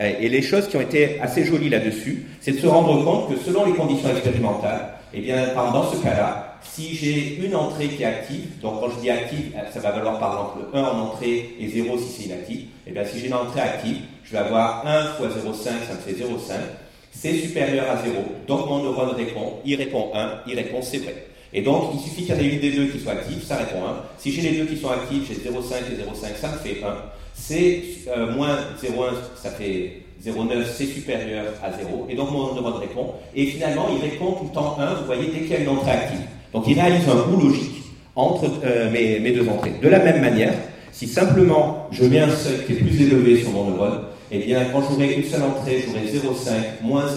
[0.00, 3.38] Et les choses qui ont été assez jolies là-dessus, c'est de se rendre compte que
[3.38, 8.06] selon les conditions expérimentales, eh bien, dans ce cas-là, si j'ai une entrée qui est
[8.06, 11.68] active, donc quand je dis active, ça va valoir par exemple 1 en entrée et
[11.68, 15.04] 0 si c'est inactif, eh bien, si j'ai une entrée active, je vais avoir 1
[15.16, 16.54] fois 0,5, ça me fait 0,5.
[17.12, 18.14] C'est supérieur à 0.
[18.46, 21.26] Donc mon neurone répond, il répond 1, il répond c'est vrai.
[21.52, 23.56] Et donc, il suffit qu'il y en ait une des deux qui soit active, ça
[23.56, 24.02] répond 1.
[24.18, 26.96] Si j'ai les deux qui sont actifs, j'ai 0,5 et 0,5, ça me fait 1.
[27.34, 27.82] C'est
[28.16, 33.14] euh, moins 0,1, ça fait 0,9 c'est supérieur à 0, et donc mon neurone répond,
[33.34, 35.68] et finalement il répond tout le temps 1, vous voyez, dès qu'il y a une
[35.68, 36.20] entrée active.
[36.52, 37.82] Donc il réalise un bout logique
[38.14, 39.72] entre euh, mes, mes, deux entrées.
[39.80, 40.52] De la même manière,
[40.92, 44.66] si simplement je mets un seuil qui est plus élevé sur mon neurone, eh bien
[44.72, 47.16] quand j'aurai une seule entrée, j'aurai 0,5 moins 0,9,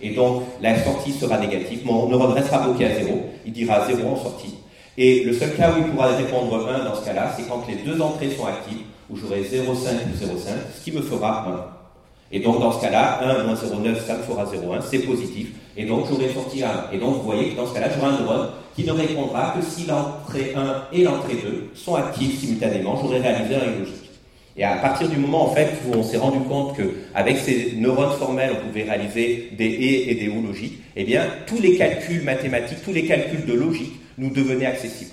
[0.00, 4.08] et donc la sortie sera négative, mon neurone restera bloqué à 0, il dira 0
[4.08, 4.54] en sortie.
[4.98, 7.76] Et le seul cas où il pourra répondre 1 dans ce cas-là, c'est quand les
[7.76, 8.80] deux entrées sont actives,
[9.10, 11.76] où j'aurai 0,5 ou 0,5, ce qui me fera 1.
[12.32, 15.48] Et donc, dans ce cas-là, 1 moins 0,9, ça me fera 0,1, c'est positif.
[15.76, 16.92] Et donc, j'aurai sorti 1.
[16.92, 19.64] Et donc, vous voyez que dans ce cas-là, j'aurai un neurone qui ne répondra que
[19.64, 22.98] si l'entrée 1 et l'entrée 2 sont actives simultanément.
[23.00, 24.05] J'aurai réalisé un logique.
[24.58, 28.16] Et à partir du moment, en fait, où on s'est rendu compte qu'avec ces neurones
[28.18, 32.22] formels, on pouvait réaliser des et et des ou logiques, eh bien, tous les calculs
[32.22, 35.10] mathématiques, tous les calculs de logique nous devenaient accessibles.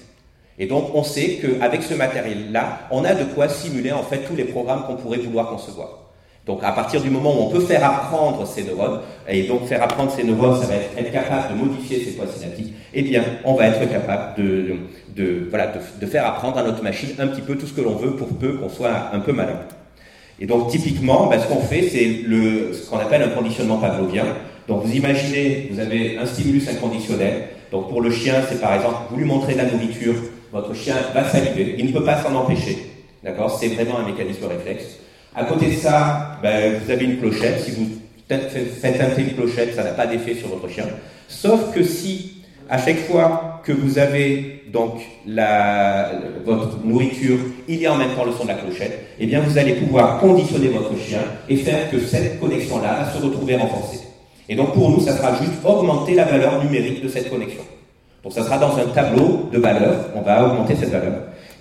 [0.58, 4.36] Et donc, on sait qu'avec ce matériel-là, on a de quoi simuler, en fait, tous
[4.36, 6.04] les programmes qu'on pourrait vouloir concevoir.
[6.46, 9.82] Donc à partir du moment où on peut faire apprendre ces neurones, et donc faire
[9.82, 13.24] apprendre ces neurones, ça va être être capable de modifier ces voies synaptiques, eh bien
[13.46, 14.76] on va être capable de,
[15.16, 17.96] de, voilà, de, faire apprendre à notre machine un petit peu tout ce que l'on
[17.96, 19.60] veut pour peu qu'on soit un peu malin.
[20.40, 24.26] Et donc typiquement, ben, ce qu'on fait, c'est le, ce qu'on appelle un conditionnement pavlovien.
[24.68, 27.50] Donc vous imaginez, vous avez un stimulus inconditionnel.
[27.72, 30.16] Donc pour le chien, c'est par exemple, vous lui montrez la nourriture,
[30.52, 32.78] votre chien va saliver, il ne peut pas s'en empêcher.
[33.24, 33.58] D'accord?
[33.60, 35.00] C'est vraiment un mécanisme réflexe.
[35.36, 37.62] À côté de ça, ben, vous avez une clochette.
[37.62, 37.88] Si vous
[38.28, 40.86] faites teinter une clochette, ça n'a pas d'effet sur votre chien.
[41.28, 42.43] Sauf que si,
[42.74, 44.96] à chaque fois que vous avez donc
[45.28, 46.10] la,
[46.44, 49.42] votre nourriture, il y a en même temps le son de la clochette, eh bien
[49.42, 54.00] vous allez pouvoir conditionner votre chien et faire que cette connexion-là va se retrouver renforcée.
[54.50, 57.62] Et donc pour nous, ça sera juste augmenter la valeur numérique de cette connexion.
[58.24, 61.14] Donc ça sera dans un tableau de valeur, on va augmenter cette valeur.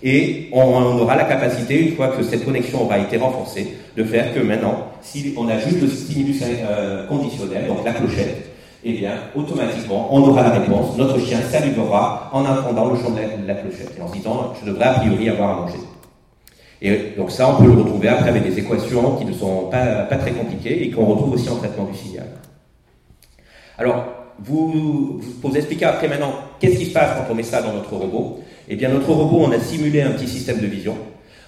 [0.03, 4.33] Et on aura la capacité, une fois que cette connexion aura été renforcée, de faire
[4.33, 8.52] que maintenant, si on a juste le stimulus euh, conditionnel, donc la clochette,
[8.85, 10.97] eh bien, automatiquement, on aura la réponse.
[10.97, 14.69] Notre chien salivera en entendant le chant de la, clochette et en se disant, je
[14.69, 15.79] devrais a priori avoir à manger.
[16.81, 20.05] Et donc ça, on peut le retrouver après avec des équations qui ne sont pas,
[20.17, 22.27] très compliquées et qu'on retrouve aussi en traitement du signal.
[23.79, 24.05] Alors,
[24.41, 27.73] vous, vous, vous expliquer après maintenant qu'est-ce qui se passe quand on met ça dans
[27.73, 28.41] notre robot?
[28.69, 30.97] Eh bien, notre robot, on a simulé un petit système de vision.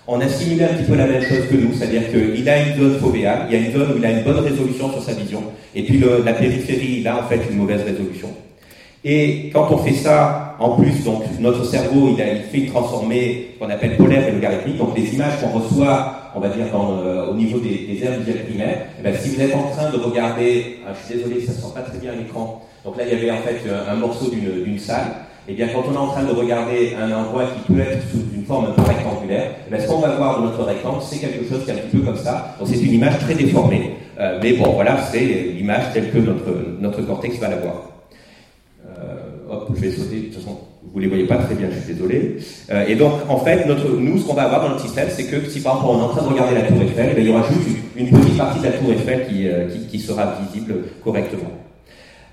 [0.07, 2.99] On a un petit peu la même chose que nous, c'est-à-dire qu'il a une zone
[3.01, 5.43] fovéale, il y a une zone où il a une bonne résolution sur sa vision,
[5.75, 8.29] et puis la périphérie, il a en fait une mauvaise résolution.
[9.03, 13.53] Et quand on fait ça, en plus, donc notre cerveau, il, a, il fait transformer
[13.55, 17.31] ce qu'on appelle polaire et logarithmique, donc les images qu'on reçoit, on va dire euh,
[17.31, 19.97] au niveau des, des aires visuelles primaires, eh ben, si vous êtes en train de
[19.97, 23.05] regarder, ah, je suis désolé, ça ne sent pas très bien à l'écran, donc là
[23.07, 25.97] il y avait en fait un morceau d'une salle, et eh bien quand on est
[25.97, 29.51] en train de regarder un endroit qui peut être sous une forme un peu rectangulaire,
[29.71, 31.97] eh ce qu'on va voir dans notre rectangle, c'est quelque chose qui est un petit
[31.97, 32.57] peu comme ça.
[32.59, 36.79] Donc c'est une image très déformée, euh, mais bon voilà, c'est l'image telle que notre,
[36.81, 37.91] notre cortex va la voir.
[38.87, 40.59] Euh, hop, je vais sauter, de toute façon,
[40.93, 42.37] vous ne les voyez pas très bien, je suis désolé.
[42.71, 45.25] Euh, et donc, en fait, notre, nous, ce qu'on va avoir dans notre système, c'est
[45.25, 47.27] que si par exemple on est en train de regarder la tour Eiffel, eh il
[47.27, 50.75] y aura juste une petite partie de la tour Eiffel qui, qui, qui sera visible
[51.03, 51.51] correctement.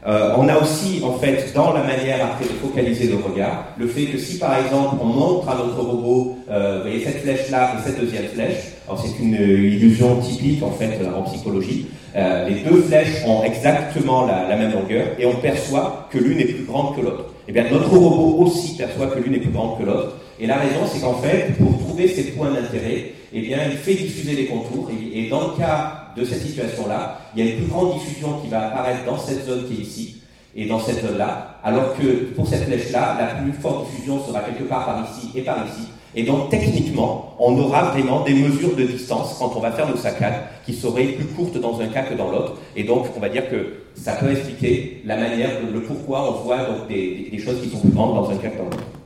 [0.07, 3.85] Euh, on a aussi, en fait, dans la manière après de focaliser le regard, le
[3.85, 7.75] fait que si par exemple on montre à notre robot, euh, vous voyez cette flèche-là
[7.75, 8.55] et cette deuxième flèche,
[8.87, 11.85] alors c'est une illusion typique en fait en psychologie,
[12.15, 16.39] euh, les deux flèches ont exactement la, la, même longueur et on perçoit que l'une
[16.39, 17.25] est plus grande que l'autre.
[17.47, 20.17] Eh bien, notre robot aussi perçoit que l'une est plus grande que l'autre.
[20.41, 23.93] Et la raison, c'est qu'en fait, pour trouver ces points d'intérêt, eh bien, il fait
[23.93, 24.89] diffuser les contours.
[25.13, 28.49] Et, dans le cas de cette situation-là, il y a une plus grande diffusion qui
[28.49, 30.15] va apparaître dans cette zone qui est ici
[30.55, 34.63] et dans cette zone-là, alors que pour cette flèche-là, la plus forte diffusion sera quelque
[34.63, 35.87] part par ici et par ici.
[36.15, 39.95] Et donc, techniquement, on aura vraiment des mesures de distance quand on va faire nos
[39.95, 42.55] saccades qui seraient plus courtes dans un cas que dans l'autre.
[42.75, 46.57] Et donc, on va dire que ça peut expliquer la manière, le pourquoi on voit
[46.89, 49.00] des, des choses qui sont plus grandes dans un cas que dans l'autre.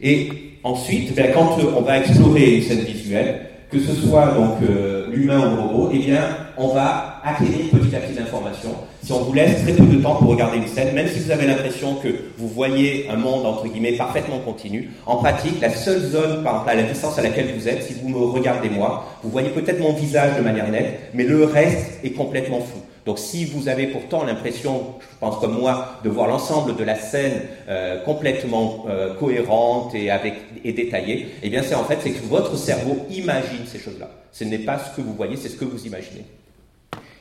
[0.00, 0.28] Et
[0.62, 5.52] ensuite, ben, quand on va explorer une scène visuelle, que ce soit donc euh, l'humain
[5.52, 6.20] ou le robot, eh bien,
[6.56, 8.70] on va acquérir petit à petit l'information.
[9.02, 11.30] Si on vous laisse très peu de temps pour regarder une scène, même si vous
[11.30, 16.00] avez l'impression que vous voyez un monde entre guillemets parfaitement continu, en pratique, la seule
[16.00, 19.04] zone, par exemple, à la distance à laquelle vous êtes, si vous me regardez moi,
[19.22, 22.80] vous voyez peut-être mon visage de manière nette, mais le reste est complètement flou.
[23.06, 26.96] Donc si vous avez pourtant l'impression, je pense comme moi, de voir l'ensemble de la
[26.96, 32.12] scène euh, complètement euh, cohérente et, avec, et détaillée, eh bien c'est en fait c'est
[32.12, 34.10] que votre cerveau imagine ces choses-là.
[34.32, 36.24] Ce n'est pas ce que vous voyez, c'est ce que vous imaginez.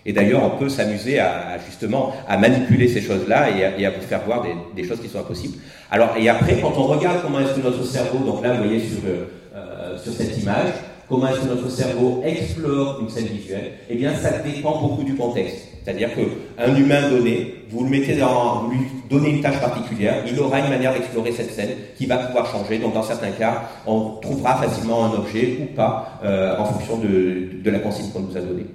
[0.05, 4.21] Et d'ailleurs, on peut s'amuser à, justement à manipuler ces choses-là et, à vous faire
[4.25, 5.57] voir des, choses qui sont impossibles.
[5.89, 8.79] Alors, et après, quand on regarde comment est-ce que notre cerveau, donc là, vous voyez
[8.79, 10.73] sur, euh, sur cette image,
[11.19, 15.67] que notre cerveau explore une scène visuelle Eh bien, ça dépend beaucoup du contexte.
[15.83, 20.39] C'est-à-dire qu'un humain donné, vous le mettez dans, vous lui donnez une tâche particulière, il
[20.39, 22.79] aura une manière d'explorer cette scène qui va pouvoir changer.
[22.79, 27.61] Donc, dans certains cas, on trouvera facilement un objet ou pas euh, en fonction de,
[27.61, 28.65] de la consigne qu'on nous a donnée.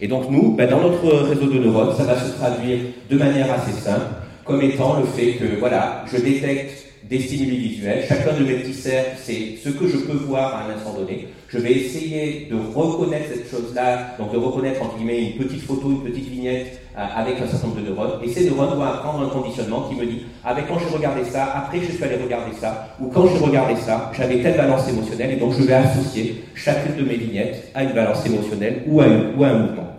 [0.00, 2.78] Et donc, nous, ben, dans notre réseau de neurones, ça va se traduire
[3.10, 4.06] de manière assez simple,
[4.44, 8.04] comme étant le fait que, voilà, je détecte des stimuli visuels.
[8.08, 11.28] Chacun de mes petits c'est ce que je peux voir à un instant donné.
[11.48, 15.90] Je vais essayer de reconnaître cette chose-là, donc de reconnaître entre guillemets une petite photo,
[15.90, 18.20] une petite vignette euh, avec un certain nombre de neurones.
[18.24, 21.44] Et ces neurones vont apprendre un conditionnement qui me dit, avec quand j'ai regardé ça,
[21.54, 25.32] après je suis allé regarder ça, ou quand j'ai regardé ça, j'avais telle balance émotionnelle,
[25.32, 29.06] et donc je vais associer chacune de mes vignettes à une balance émotionnelle ou à,
[29.36, 29.93] ou à un mouvement.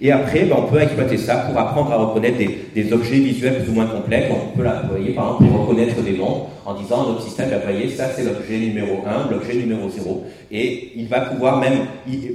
[0.00, 3.70] Et après, ben, on peut exploiter ça pour apprendre à reconnaître des, objets visuels plus
[3.70, 4.30] ou moins complexes.
[4.30, 7.88] On peut, voyez, par exemple, pour reconnaître des noms en disant notre système, ben, voyez,
[7.90, 10.24] ça c'est l'objet numéro 1, l'objet numéro 0.
[10.52, 11.86] Et il va pouvoir même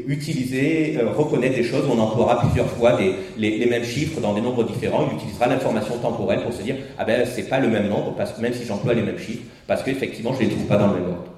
[0.08, 1.84] utiliser, euh, reconnaître des choses.
[1.90, 5.08] On emploiera plusieurs fois des, les, mêmes chiffres dans des nombres différents.
[5.10, 8.34] Il utilisera l'information temporelle pour se dire, ah ben, c'est pas le même nombre, parce
[8.34, 10.94] que même si j'emploie les mêmes chiffres, parce qu'effectivement, je les trouve pas dans le
[10.96, 11.32] même ordre.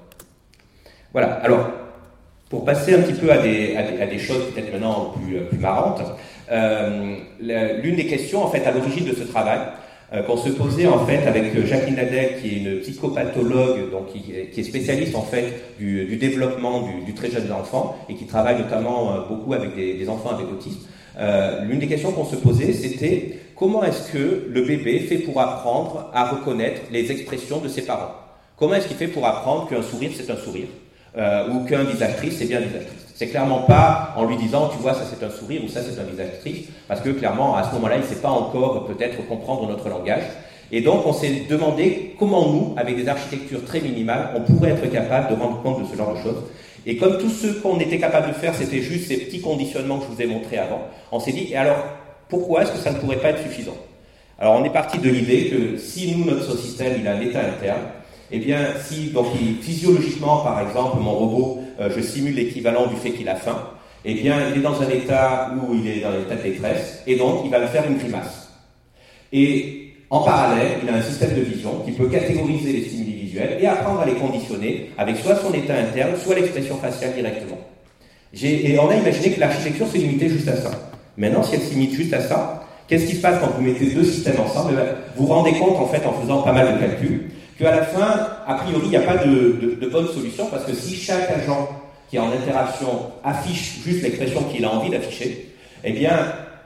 [1.13, 1.33] Voilà.
[1.43, 1.69] Alors,
[2.49, 6.01] pour passer un petit peu à des, à des, choses peut-être maintenant plus, plus marrantes,
[6.51, 7.15] euh,
[7.81, 9.59] l'une des questions en fait à l'origine de ce travail,
[10.13, 14.13] euh, qu'on se posait en fait avec euh, Jacqueline Nadel, qui est une psychopathologue, donc
[14.13, 19.11] qui, est spécialiste en fait du, développement du, très jeune enfant et qui travaille notamment
[19.11, 20.81] euh, beaucoup avec des, enfants avec autisme.
[21.67, 26.11] L'une des questions qu'on se posait, c'était comment est-ce que le bébé fait pour apprendre
[26.13, 28.11] à reconnaître les expressions de ses parents?
[28.57, 30.67] Comment est-ce qu'il fait pour apprendre qu'un sourire c'est un sourire?
[31.17, 34.67] Ou qu'un visage triste c'est bien un visage triste c'est clairement pas en lui disant,
[34.67, 37.55] tu vois, ça c'est un sourire ou ça c'est un visage triste, parce que clairement,
[37.55, 40.23] à ce moment-là, il ne sait pas encore peut-être comprendre notre langage.
[40.69, 44.91] Et donc, on s'est demandé comment nous, avec des architectures très minimales, on pourrait être
[44.91, 46.43] capable de rendre compte de ce genre de choses.
[46.85, 50.05] Et comme tout ce qu'on était capable de faire, c'était juste ces petits conditionnements que
[50.09, 50.81] je vous ai montrés avant,
[51.13, 51.77] on s'est dit, et alors,
[52.27, 53.77] pourquoi est-ce que ça ne pourrait pas être suffisant?
[54.37, 57.39] Alors, on est parti de l'idée que si nous, notre système, il a un état
[57.39, 57.83] interne,
[58.31, 59.27] eh bien, si, donc,
[59.61, 63.69] physiologiquement, par exemple, mon robot, euh, je simule l'équivalent du fait qu'il a faim,
[64.03, 67.03] eh bien, il est dans un état où il est dans un état de détresse,
[67.05, 68.49] et donc, il va me faire une grimace.
[69.31, 73.57] Et en parallèle, il a un système de vision qui peut catégoriser les stimuli visuels
[73.59, 77.57] et apprendre à les conditionner avec soit son état interne, soit l'expression faciale directement.
[78.41, 80.71] Et on a imaginé que l'architecture se limitait juste à ça.
[81.17, 83.85] Maintenant, si elle se limite juste à ça, qu'est-ce qui se passe quand vous mettez
[83.85, 84.73] deux systèmes ensemble?
[85.15, 88.27] Vous vous rendez compte, en fait, en faisant pas mal de calculs, qu'à la fin,
[88.47, 91.69] a priori, il n'y a pas de, bonne solution parce que si chaque agent
[92.09, 96.17] qui est en interaction affiche juste l'expression qu'il a envie d'afficher, eh bien,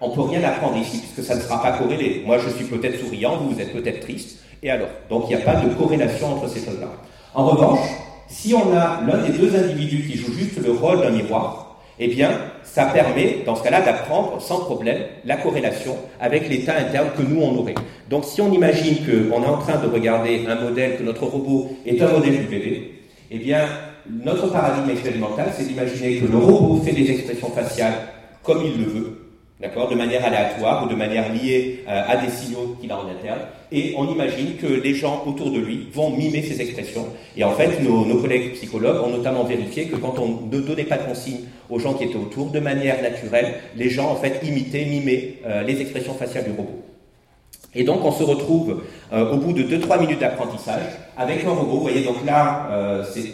[0.02, 2.24] on ne peut rien apprendre ici puisque ça ne sera pas corrélé.
[2.26, 4.90] Moi, je suis peut-être souriant, vous, vous êtes peut-être triste, et alors?
[5.10, 6.88] Donc, il n'y a pas de corrélation entre ces choses-là.
[7.34, 7.80] En revanche,
[8.28, 11.69] si on a l'un des deux individus qui joue juste le rôle d'un miroir,
[12.00, 12.32] eh bien,
[12.64, 17.42] ça permet, dans ce cas-là, d'apprendre sans problème la corrélation avec l'état interne que nous,
[17.42, 17.76] on aurait.
[18.10, 21.72] Donc, si on imagine qu'on est en train de regarder un modèle, que notre robot
[21.86, 22.94] est un modèle bébé,
[23.32, 23.66] eh bien,
[24.10, 27.94] notre paradigme expérimental, c'est d'imaginer que le robot fait des expressions faciales
[28.44, 32.32] comme il le veut, d'accord, de manière aléatoire ou de manière liée euh, à des
[32.32, 36.10] signaux qu'il a en interne, et on imagine que les gens autour de lui vont
[36.10, 37.08] mimer ces expressions.
[37.38, 40.98] Et en fait, nos, collègues psychologues ont notamment vérifié que quand on ne donnait pas
[40.98, 44.86] de consignes aux gens qui étaient autour, de manière naturelle, les gens en fait imitaient,
[44.86, 46.84] mimaient euh, les expressions faciales du robot.
[47.76, 50.84] Et donc on se retrouve euh, au bout de 2-3 minutes d'apprentissage
[51.18, 51.78] avec un robot.
[51.78, 53.26] Vous voyez donc là, c'est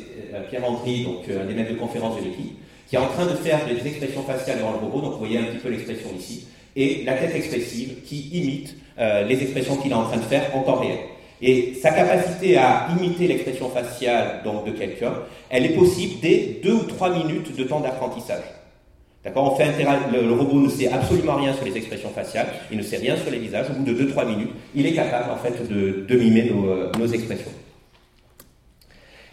[0.49, 3.35] Pierre Andry, donc un des maîtres de conférence de l'équipe, qui est en train de
[3.35, 5.01] faire des expressions faciales dans le robot.
[5.01, 6.47] Donc vous voyez un petit peu l'expression ici.
[6.75, 10.55] Et la tête expressive qui imite euh, les expressions qu'il est en train de faire
[10.55, 10.99] en temps réel.
[11.47, 15.13] Et sa capacité à imiter l'expression faciale donc, de quelqu'un,
[15.51, 18.41] elle est possible dès deux ou trois minutes de temps d'apprentissage.
[19.23, 19.53] D'accord?
[19.53, 19.71] On fait
[20.11, 23.29] le, robot ne sait absolument rien sur les expressions faciales, il ne sait rien sur
[23.29, 23.67] les visages.
[23.69, 27.13] Au bout de deux trois minutes, il est capable en fait de, mimer nos, euh,
[27.13, 27.51] expressions.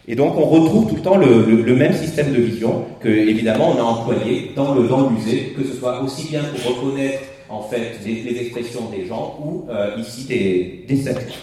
[0.07, 3.79] Et donc on retrouve tout le temps le, même système de vision que évidemment on
[3.79, 7.97] a employé dans le, dans musée, que ce soit aussi bien pour reconnaître en fait
[8.05, 11.39] les, expressions des gens ou euh, ici des, des statues.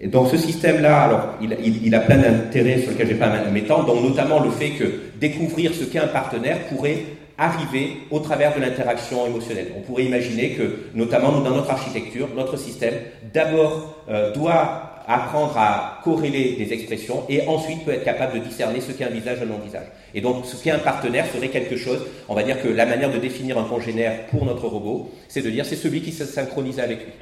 [0.00, 3.24] Et donc ce système-là, alors il, il, a plein d'intérêts sur lesquels je ne vais
[3.26, 4.84] pas m'étendre, donc notamment le fait que
[5.18, 7.04] découvrir ce qu'est un partenaire pourrait
[7.38, 9.68] arriver au travers de l'interaction émotionnelle.
[9.76, 12.94] On pourrait imaginer que, notamment dans notre architecture, notre système,
[13.32, 18.80] d'abord euh, doit apprendre à corréler des expressions et ensuite peut être capable de discerner
[18.80, 19.86] ce qu'est un visage et un non-visage.
[20.14, 23.12] Et donc ce qu'est un partenaire serait quelque chose, on va dire que la manière
[23.12, 26.80] de définir un congénère pour notre robot, c'est de dire c'est celui qui se synchronise
[26.80, 27.12] avec lui.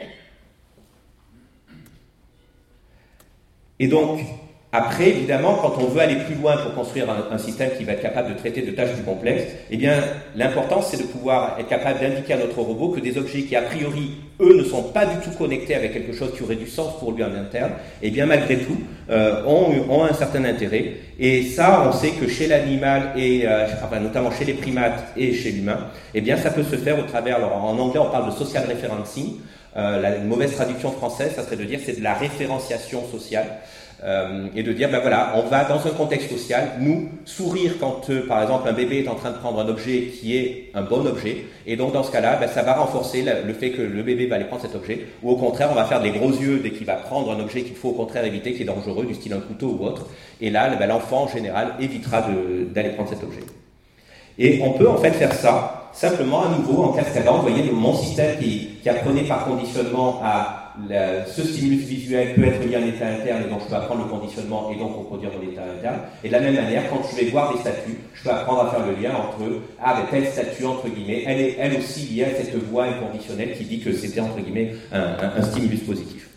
[3.81, 4.21] Et donc,
[4.77, 8.03] après, évidemment, quand on veut aller plus loin pour construire un, système qui va être
[8.03, 10.03] capable de traiter de tâches plus complexes, eh bien,
[10.35, 13.63] l'important, c'est de pouvoir être capable d'indiquer à notre robot que des objets qui, a
[13.63, 16.99] priori, eux, ne sont pas du tout connectés avec quelque chose qui aurait du sens
[16.99, 17.71] pour lui en interne,
[18.03, 18.77] eh bien, malgré tout,
[19.11, 20.95] euh, ont, un certain intérêt.
[21.21, 25.35] Et ça, on sait que chez l'animal, et euh, enfin, notamment chez les primates et
[25.35, 28.27] chez l'humain, eh bien, ça peut se faire au travers, alors en anglais, on parle
[28.27, 29.35] de social referencing.
[29.77, 33.47] Euh, la mauvaise traduction française, ça serait de dire c'est de la référenciation sociale.
[34.03, 38.11] Euh, et de dire, ben voilà, on va dans un contexte social, nous, sourire quand,
[38.11, 40.83] euh, par exemple, un bébé est en train de prendre un objet qui est un
[40.83, 44.03] bon objet, et donc dans ce cas-là, ben, ça va renforcer le, fait que le
[44.03, 46.59] bébé va aller prendre cet objet, ou au contraire, on va faire des gros yeux
[46.63, 49.15] dès qu'il va prendre un objet qu'il faut au contraire éviter, qui est dangereux, du
[49.15, 50.07] style un couteau ou autre,
[50.39, 52.27] et là, ben, l'enfant, en général, évitera
[52.75, 53.41] d'aller prendre cet objet.
[54.39, 57.39] Et on peut en fait faire ça simplement à nouveau en cascadant.
[57.39, 60.61] Vous voyez, mon système qui, apprenait par conditionnement à
[61.27, 64.05] ce stimulus visuel peut être lié à un état interne et donc je peux apprendre
[64.05, 66.01] le conditionnement et donc reproduire mon état interne.
[66.23, 68.71] Et de la même manière, quand je vais voir des statues, je peux apprendre à
[68.71, 72.25] faire le lien entre ah, ben, telle statue, entre guillemets, elle est elle aussi liée
[72.25, 76.29] à cette voie inconditionnelle qui dit que c'était entre guillemets un, un, stimulus positif.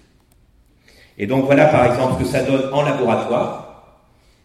[1.18, 3.98] Et donc voilà par exemple ce que ça donne en laboratoire.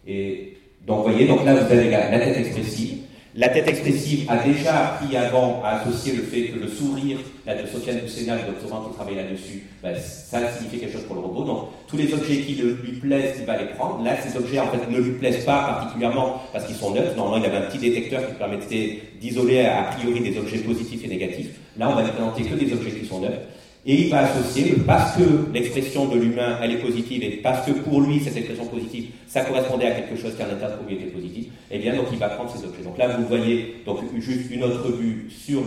[0.07, 3.02] Et donc vous voyez, donc là vous avez la, tête expressive.
[3.35, 7.17] La tête expressive a déjà appris avant à associer le fait que le sourire,
[7.47, 11.15] là, de Sofiane Boussena, le doctorant qui travaille là-dessus, ben, ça signifie quelque chose pour
[11.15, 11.43] le robot.
[11.43, 14.03] Donc, tous les objets qui lui plaisent, il va les prendre.
[14.03, 17.15] Là, ces objets, en fait, ne lui plaisent pas particulièrement parce qu'ils sont neutres.
[17.17, 21.07] Normalement, il avait un petit détecteur qui permettait d'isoler a priori des objets positifs et
[21.07, 21.49] négatifs.
[21.75, 23.41] Là, on va présenter que des objets qui sont neutres.
[23.85, 25.23] Et il va associer, parce que
[25.53, 29.41] l'expression de l'humain, elle est positive, et parce que pour lui, cette expression positive, ça
[29.41, 32.17] correspondait à quelque chose qui en pour lui était positif, et eh bien, donc il
[32.17, 32.81] va prendre ces objets.
[32.81, 35.63] Donc là, vous voyez donc juste une autre vue sur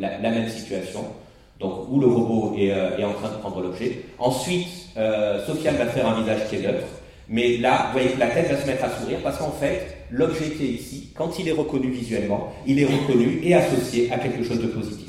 [0.00, 1.04] la, même situation,
[1.60, 4.02] donc où le robot est, euh, en train de prendre l'objet.
[4.18, 4.66] Ensuite,
[4.96, 6.86] euh, Sofiane va faire un visage qui est neutre,
[7.28, 9.98] mais là, vous voyez que la tête va se mettre à sourire, parce qu'en fait,
[10.10, 14.18] l'objet qui est ici, quand il est reconnu visuellement, il est reconnu et associé à
[14.18, 15.05] quelque chose de positif.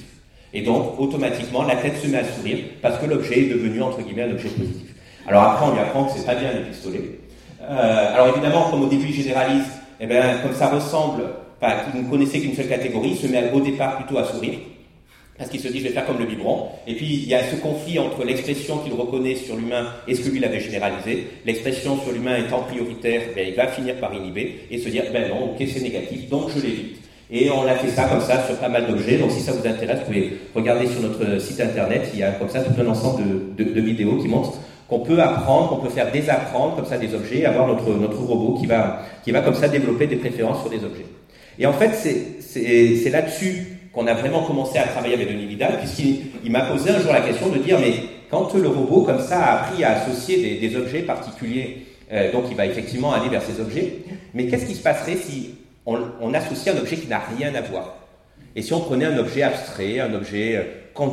[0.57, 4.01] Et donc, automatiquement, la tête se met à sourire parce que l'objet est devenu, entre
[4.01, 4.87] guillemets, un objet positif.
[5.27, 7.19] Alors après, on lui apprend que c'est pas bien les pistolets.
[7.61, 9.67] Euh, alors évidemment, comme au début, il généralise,
[9.99, 11.25] eh bien, comme ça ressemble,
[11.61, 14.55] enfin, vous ne connaissez qu'une seule catégorie, il se met au départ plutôt à sourire,
[15.37, 16.69] parce qu'il se dit, je vais faire comme le biberon.
[16.87, 20.21] Et puis, il y a ce conflit entre l'expression qu'il reconnaît sur l'humain et ce
[20.21, 21.27] que lui l'avait généralisé.
[21.45, 25.29] L'expression sur l'humain étant prioritaire, ben, il va finir par inhiber et se dire, ben
[25.29, 26.96] non, ok, c'est négatif, donc je l'évite.
[27.29, 29.17] Et on a fait ça comme ça sur pas mal d'objets.
[29.17, 32.09] Donc si ça vous intéresse, vous pouvez regarder sur notre site internet.
[32.13, 33.23] Il y a comme ça tout un ensemble
[33.55, 34.53] de, vidéos qui montrent
[34.87, 38.57] qu'on peut apprendre, qu'on peut faire désapprendre comme ça des objets, avoir notre, notre robot
[38.57, 41.05] qui va, qui va comme ça développer des préférences sur des objets.
[41.59, 41.91] Et en fait,
[42.39, 46.99] c'est là-dessus qu'on a vraiment commencé à travailler avec Denis Vidal, puisqu'il m'a posé un
[46.99, 47.95] jour la question de dire, mais
[48.29, 52.45] quand le robot comme ça a appris à associer des, des objets particuliers, euh, donc
[52.49, 53.99] il va effectivement aller vers ces objets,
[54.33, 55.55] mais qu'est-ce qui se passerait si
[55.87, 57.95] on, associe un objet qui n'a rien à voir.
[58.55, 61.07] Et si on prenait un objet abstrait, un objet euh,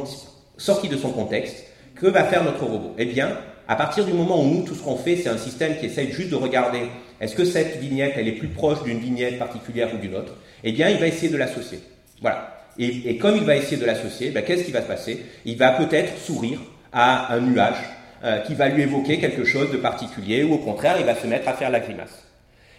[0.56, 1.64] sorti de son contexte,
[1.94, 2.94] que va faire notre robot?
[2.98, 5.76] Eh bien, à partir du moment où nous, tout ce qu'on fait, c'est un système
[5.78, 6.88] qui essaye juste de regarder
[7.20, 10.34] est-ce que cette vignette, elle est plus proche d'une vignette particulière ou d'une autre?
[10.64, 11.78] Eh bien, il va essayer de l'associer.
[12.20, 12.50] Voilà.
[12.76, 15.24] Et, comme il va essayer de l'associer, ben, qu'est-ce qui va se passer?
[15.44, 16.60] Il va peut-être sourire
[16.92, 17.76] à un nuage
[18.24, 21.26] euh, qui va lui évoquer quelque chose de particulier, ou au contraire, il va se
[21.28, 22.23] mettre à faire la grimace.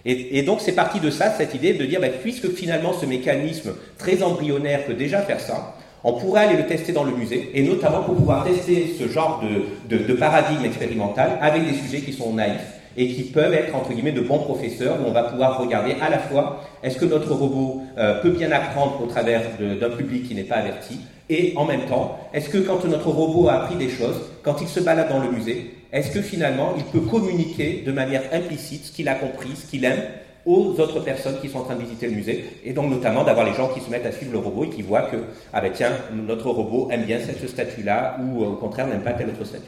[0.08, 3.74] Et, donc c'est parti de ça, cette idée de dire, bah, puisque finalement ce mécanisme
[3.98, 7.64] très embryonnaire peut déjà faire ça, on pourrait aller le tester dans le musée, et
[7.64, 9.42] notamment pour pouvoir tester ce genre
[9.90, 12.62] de, de, paradigme expérimental avec des sujets qui sont naïfs
[12.96, 16.10] et qui peuvent être entre guillemets de bons professeurs où on va pouvoir regarder à
[16.10, 20.36] la fois est-ce que notre robot euh, peut bien apprendre au travers d'un public qui
[20.36, 21.00] n'est pas averti
[21.30, 24.68] et en même temps est-ce que quand notre robot a appris des choses, quand il
[24.68, 28.92] se balade dans le musée, est-ce que finalement il peut communiquer de manière implicite ce
[28.92, 30.04] qu'il a compris, ce qu'il aime
[30.46, 33.46] aux autres personnes qui sont en train de visiter le musée, et donc notamment d'avoir
[33.48, 35.16] les gens qui se mettent à suivre le robot et qui voient que,
[35.54, 39.30] ah ben tiens, notre robot aime bien cette statue-là, ou au contraire n'aime pas telle
[39.30, 39.64] autre statue.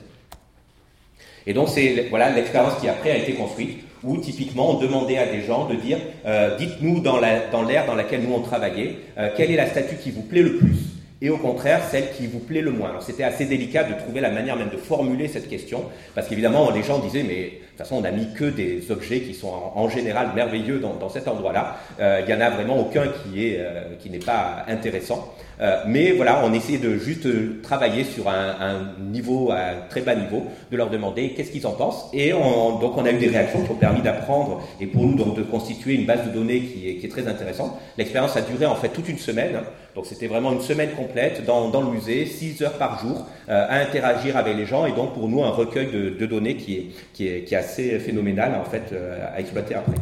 [1.48, 5.28] Et donc c'est voilà l'expérience qui après a été construite, où typiquement on demandait à
[5.28, 9.30] des gens de dire, euh, dites-nous dans l'ère dans, dans laquelle nous on travaillait, euh,
[9.36, 10.76] quelle est la statue qui vous plaît le plus?
[11.22, 12.89] Et au contraire celle qui vous plaît le moins.
[12.89, 16.72] Alors c'était assez délicat de trouver la manière même de formuler cette question, parce qu'évidemment
[16.72, 19.88] les gens disaient mais toute façon on n'a mis que des objets qui sont en,
[19.88, 21.78] général merveilleux dans, dans cet endroit-là.
[22.00, 25.34] Euh, il n'y en a vraiment aucun qui est euh, qui n'est pas intéressant.
[25.60, 27.28] Euh, mais voilà, on essayait de juste
[27.64, 31.72] travailler sur un, un, niveau, un très bas niveau, de leur demander qu'est-ce qu'ils en
[31.72, 32.10] pensent.
[32.14, 35.16] Et on, donc on a eu des réactions qui ont permis d'apprendre et pour nous
[35.16, 37.74] donc de constituer une base de données qui est, qui est très intéressante.
[37.98, 39.60] L'expérience a duré en fait toute une semaine.
[39.96, 43.66] Donc c'était vraiment une semaine complète dans, dans le musée, 6 heures par jour, euh,
[43.68, 46.76] à interagir avec les gens et donc pour nous un recueil de, de données qui
[46.76, 48.93] est, qui, est, qui est assez phénoménal en fait
[49.34, 49.97] à exploiter après.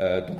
[0.00, 0.38] Euh, donc,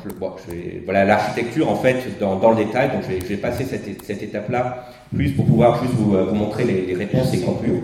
[0.85, 2.91] voilà l'architecture en fait dans, le détail.
[2.91, 6.95] Donc, je vais, passer cette, étape-là plus pour pouvoir juste vous, vous montrer les, les,
[6.95, 7.83] réponses et conclure.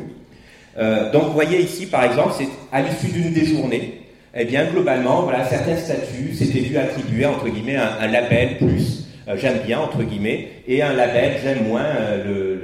[0.79, 4.01] Euh, donc, vous voyez ici, par exemple, c'est à l'issue d'une des journées,
[4.35, 9.37] eh bien, globalement, voilà, certains statuts s'étaient vu attribuer entre guillemets un, label plus euh,
[9.37, 12.55] j'aime bien entre guillemets et un label j'aime moins euh,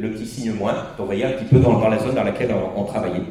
[0.00, 0.72] le, petit signe moins.
[0.72, 3.22] Donc, vous voyez un petit peu dans, la zone dans laquelle on travaillait.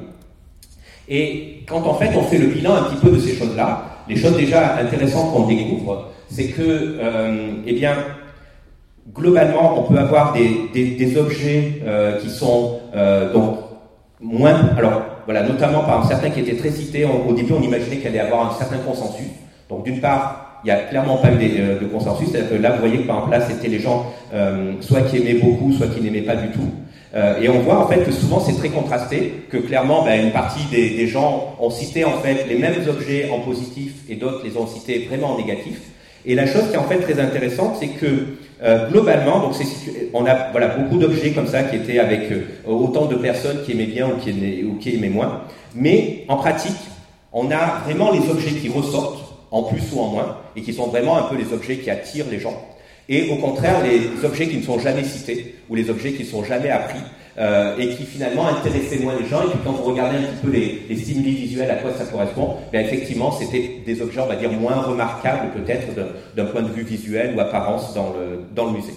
[1.14, 4.16] Et quand en fait on fait le bilan un petit peu de ces choses-là, les
[4.16, 6.62] choses déjà intéressantes qu'on découvre, c'est que,
[7.00, 7.94] euh, eh bien,
[9.14, 13.60] globalement, on peut avoir des, objets euh, qui sont euh, donc
[14.20, 17.06] moins, alors voilà, notamment par certains qui étaient très cités.
[17.06, 19.28] au début, on imaginait qu'il allait avoir un certain consensus.
[19.70, 22.30] Donc, d'une part, il n'y a clairement pas eu de, de consensus.
[22.32, 24.08] C'est-à-dire que là, vous voyez que par exemple, là, c'était les gens
[24.80, 26.72] soit qui aimaient beaucoup, soit qui n'aimaient pas du tout.
[27.16, 30.32] Euh, et on voit en fait que souvent c'est très contrasté, que clairement ben, une
[30.32, 34.58] partie des, gens ont cité en fait les mêmes objets en positif et d'autres les
[34.58, 35.80] ont cités vraiment en négatif.
[36.26, 39.54] Et la chose qui est en fait très intéressante, c'est que euh, globalement, donc
[40.14, 43.74] on a voilà beaucoup d'objets comme ça qui étaient avec euh, autant de personnes qui
[43.74, 45.42] aimaient bien ou qui aimaient moins.
[45.76, 46.78] Mais en pratique,
[47.32, 50.88] on a vraiment les objets qui ressortent en plus ou en moins, et qui sont
[50.88, 52.60] vraiment un peu les objets qui attirent les gens.
[53.14, 56.28] Et au contraire, les objets qui ne sont jamais cités, ou les objets qui ne
[56.28, 57.00] sont jamais appris,
[57.38, 59.44] euh, et qui finalement intéressaient moins les gens.
[59.44, 60.52] Et puis quand vous regardez un petit peu
[60.90, 64.52] les, stimuli visuels, à quoi ça correspond, bien effectivement, c'était des objets, on va dire,
[64.52, 65.90] moins remarquables peut-être
[66.36, 68.96] d'un point de vue visuel ou apparence dans le, dans le musée.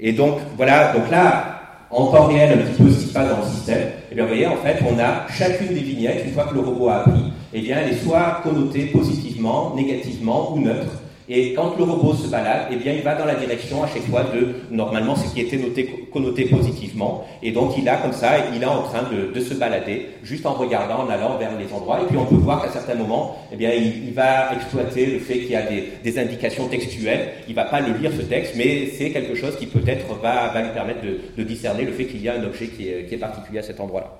[0.00, 3.50] Et donc, voilà, donc là, en temps réel, un petit peu se passe dans le
[3.50, 6.60] système, eh vous voyez, en fait, on a chacune des vignettes, une fois que le
[6.60, 11.02] robot a appris, eh bien, elle est soit connotée positivement, négativement ou neutre.
[11.28, 14.04] Et quand le robot se balade, eh bien, il va dans la direction à chaque
[14.04, 17.26] fois de, normalement, ce qui était noté, connoté positivement.
[17.42, 20.54] Et donc, il a comme ça, il est en train de, se balader, juste en
[20.54, 22.00] regardant, en allant vers les endroits.
[22.02, 25.38] Et puis, on peut voir qu'à certains moments, eh bien, il, va exploiter le fait
[25.40, 27.28] qu'il y a des, indications textuelles.
[27.48, 30.70] Il va pas le lire, ce texte, mais c'est quelque chose qui peut-être va, lui
[30.70, 31.00] permettre
[31.36, 33.62] de, discerner le fait qu'il y a un objet qui est, qui est particulier à
[33.62, 34.12] cet endroit-là.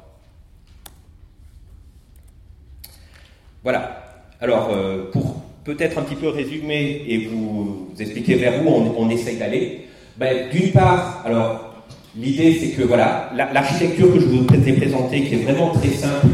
[3.63, 4.03] Voilà.
[4.41, 9.11] Alors, euh, pour peut-être un petit peu résumer et vous, expliquer vers où on, on
[9.11, 9.81] essaye d'aller.
[10.17, 11.85] Ben, D'une part, alors
[12.17, 16.29] l'idée c'est que voilà, l'architecture que je vous ai présentée, qui est vraiment très simple,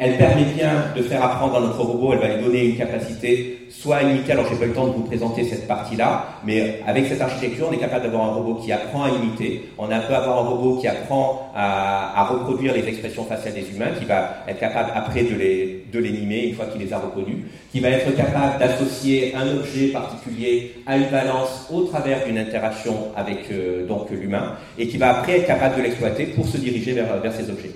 [0.00, 3.58] elle permet bien de faire apprendre à notre robot, elle va lui donner une capacité
[3.70, 7.06] soit imiter, alors j'ai pas eu le temps de vous présenter cette partie-là, mais avec
[7.06, 10.38] cette architecture, on est capable d'avoir un robot qui apprend à imiter, on peut avoir
[10.38, 14.90] un robot qui apprend à, reproduire les expressions faciales des humains, qui va être capable
[14.94, 17.38] après de les, de les une fois qu'il les a reconnus,
[17.70, 23.08] qui va être capable d'associer un objet particulier à une valence au travers d'une interaction
[23.16, 26.92] avec euh, donc l'humain, et qui va après être capable de l'exploiter pour se diriger
[26.92, 27.70] vers, vers ces objets.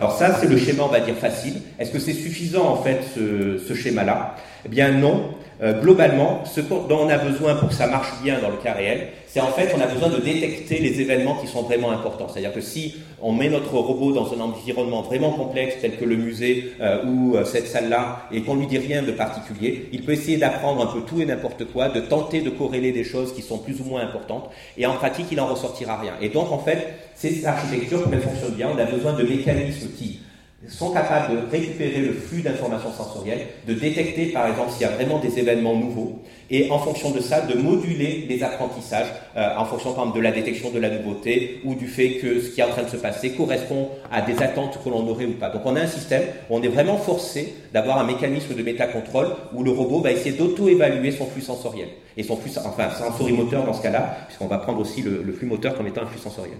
[0.00, 1.54] Alors ça, c'est le schéma, on va dire, facile.
[1.78, 4.36] Est-ce que c'est suffisant, en fait, ce, schéma-là?
[4.64, 8.40] Eh bien non, euh, globalement, ce dont on a besoin pour que ça marche bien
[8.40, 11.46] dans le cas réel, c'est en fait, on a besoin de détecter les événements qui
[11.46, 12.28] sont vraiment importants.
[12.28, 16.16] C'est-à-dire que si on met notre robot dans un environnement vraiment complexe, tel que le
[16.16, 20.12] musée euh, ou euh, cette salle-là, et qu'on lui dit rien de particulier, il peut
[20.12, 23.42] essayer d'apprendre un peu tout et n'importe quoi, de tenter de corréler des choses qui
[23.42, 26.14] sont plus ou moins importantes, et en pratique, il en ressortira rien.
[26.22, 29.90] Et donc, en fait, ces architectures, comme elles fonctionnent bien, on a besoin de mécanismes
[29.98, 30.20] qui
[30.66, 34.90] sont capables de récupérer le flux d'informations sensorielles, de détecter par exemple s'il y a
[34.90, 39.06] vraiment des événements nouveaux, et en fonction de ça, de moduler les apprentissages
[39.36, 42.40] euh, en fonction par exemple de la détection de la nouveauté ou du fait que
[42.40, 45.26] ce qui est en train de se passer correspond à des attentes que l'on aurait
[45.26, 45.50] ou pas.
[45.50, 49.28] Donc on a un système où on est vraiment forcé d'avoir un mécanisme de métacontrôle
[49.54, 53.74] où le robot va essayer d'auto-évaluer son flux sensoriel et son flux, enfin sensorimoteur dans
[53.74, 56.58] ce cas-là, puisqu'on va prendre aussi le, le flux moteur comme étant un flux sensoriel.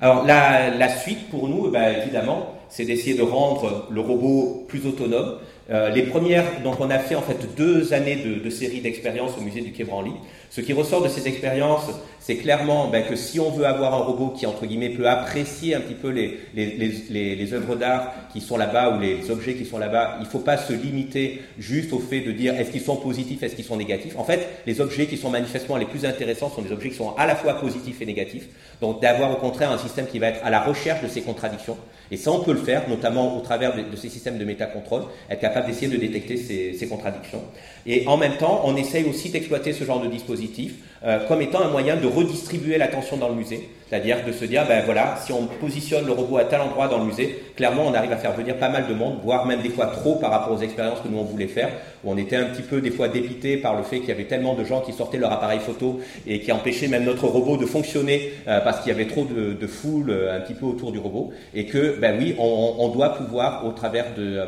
[0.00, 4.86] Alors la, la, suite pour nous, ben, évidemment, c'est d'essayer de rendre le robot plus
[4.86, 5.38] autonome.
[5.70, 9.32] Euh, les premières, donc on a fait en fait deux années de, de série d'expériences
[9.36, 10.12] au musée du Quai Branly.
[10.48, 11.90] Ce qui ressort de ces expériences,
[12.20, 15.74] c'est clairement ben, que si on veut avoir un robot qui, entre guillemets, peut apprécier
[15.74, 16.66] un petit peu les, les,
[17.10, 20.28] les, les œuvres d'art qui sont là-bas ou les objets qui sont là-bas, il ne
[20.28, 23.66] faut pas se limiter juste au fait de dire est-ce qu'ils sont positifs, est-ce qu'ils
[23.66, 24.16] sont négatifs.
[24.16, 27.14] En fait, les objets qui sont manifestement les plus intéressants sont des objets qui sont
[27.18, 28.46] à la fois positifs et négatifs.
[28.80, 31.76] Donc d'avoir au contraire un système qui va être à la recherche de ces contradictions.
[32.10, 35.40] Et ça, on peut le faire, notamment au travers de, ces systèmes de métacontrôle, être
[35.40, 37.42] capable d'essayer de détecter ces, ces contradictions.
[37.86, 41.62] Et en même temps, on essaye aussi d'exploiter ce genre de dispositif euh, comme étant
[41.62, 43.68] un moyen de redistribuer l'attention dans le musée.
[43.88, 46.98] C'est-à-dire de se dire, ben voilà, si on positionne le robot à tel endroit dans
[46.98, 49.70] le musée, clairement on arrive à faire venir pas mal de monde, voire même des
[49.70, 51.70] fois trop par rapport aux expériences que nous on voulait faire,
[52.04, 54.24] où on était un petit peu des fois dépité par le fait qu'il y avait
[54.24, 57.64] tellement de gens qui sortaient leur appareil photo et qui empêchaient même notre robot de
[57.64, 60.98] fonctionner euh, parce qu'il y avait trop de, foule euh, un petit peu autour du
[60.98, 61.32] robot.
[61.54, 64.42] Et que, ben oui, on, doit pouvoir, au travers de,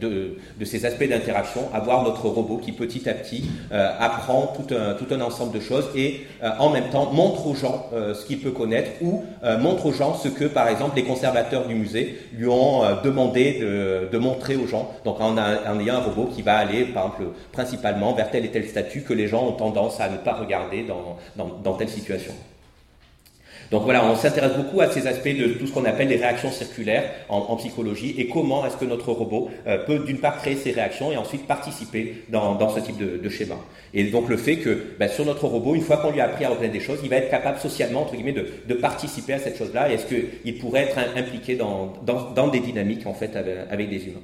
[0.00, 4.94] de, de ces aspects d'interaction, avoir notre robot qui petit à petit apprend tout un,
[4.94, 6.22] tout un ensemble de choses et
[6.58, 10.14] en même temps montre aux gens ce qu'il peut connaître ou euh, montre aux gens
[10.14, 14.66] ce que, par exemple, les conservateurs du musée lui ont euh, demandé de, montrer aux
[14.66, 14.90] gens.
[15.04, 17.22] Donc en, ayant un robot qui va aller, par exemple,
[17.52, 20.84] principalement vers tel et tel statut que les gens ont tendance à ne pas regarder
[21.36, 22.32] dans telle situation.
[23.70, 26.50] Donc voilà, on s'intéresse beaucoup à ces aspects de tout ce qu'on appelle les réactions
[26.50, 30.70] circulaires en, psychologie et comment est-ce que notre robot euh, peut d'une part créer ces
[30.70, 33.56] réactions et ensuite participer dans, ce type de, schéma.
[33.92, 36.44] Et donc le fait que ben, sur notre robot, une fois qu'on lui a appris
[36.44, 39.58] à reconnaître des choses, il va être capable socialement, entre guillemets, de, participer à cette
[39.58, 39.90] chose-là.
[39.90, 41.92] Et est-ce qu'il pourrait être impliqué dans,
[42.52, 43.36] des dynamiques en fait
[43.70, 44.20] avec des humains?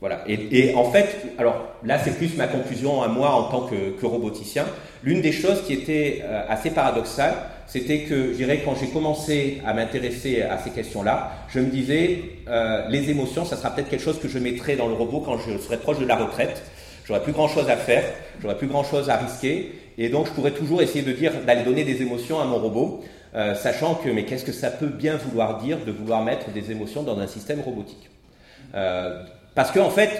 [0.00, 0.22] Voilà.
[0.26, 3.90] Et, et, en fait, alors là, c'est plus ma conclusion à moi en tant que,
[3.90, 4.64] que roboticien.
[5.04, 7.34] L'une des choses qui était euh, assez paradoxale,
[7.66, 12.22] c'était que, je dirais, quand j'ai commencé à m'intéresser à ces questions-là, je me disais,
[12.48, 15.38] euh, les émotions, ça sera peut-être quelque chose que je mettrai dans le robot quand
[15.38, 16.62] je serai proche de la retraite.
[17.04, 18.04] J'aurai plus grand-chose à faire,
[18.40, 21.84] j'aurai plus grand-chose à risquer, et donc je pourrais toujours essayer de dire, d'aller donner
[21.84, 23.02] des émotions à mon robot,
[23.34, 26.70] euh, sachant que, mais qu'est-ce que ça peut bien vouloir dire de vouloir mettre des
[26.70, 28.08] émotions dans un système robotique?
[29.54, 30.10] Parce qu'en en fait,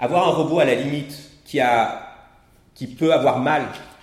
[0.00, 2.00] avoir un robot à la limite qui, a,
[2.74, 3.62] qui peut avoir mal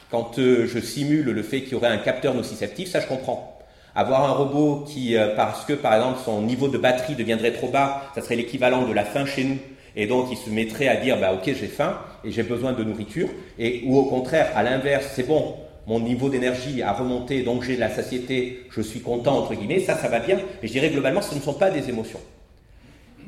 [0.09, 3.57] quand je simule le fait qu'il y aurait un capteur nociceptif, ça je comprends.
[3.95, 8.03] Avoir un robot qui, parce que par exemple son niveau de batterie deviendrait trop bas,
[8.13, 9.57] ça serait l'équivalent de la faim chez nous,
[9.95, 12.83] et donc il se mettrait à dire bah ok j'ai faim et j'ai besoin de
[12.83, 15.55] nourriture, et ou au contraire à l'inverse c'est bon
[15.85, 19.79] mon niveau d'énergie a remonté donc j'ai de la satiété, je suis content entre guillemets,
[19.79, 22.19] ça ça va bien, mais je dirais globalement ce ne sont pas des émotions.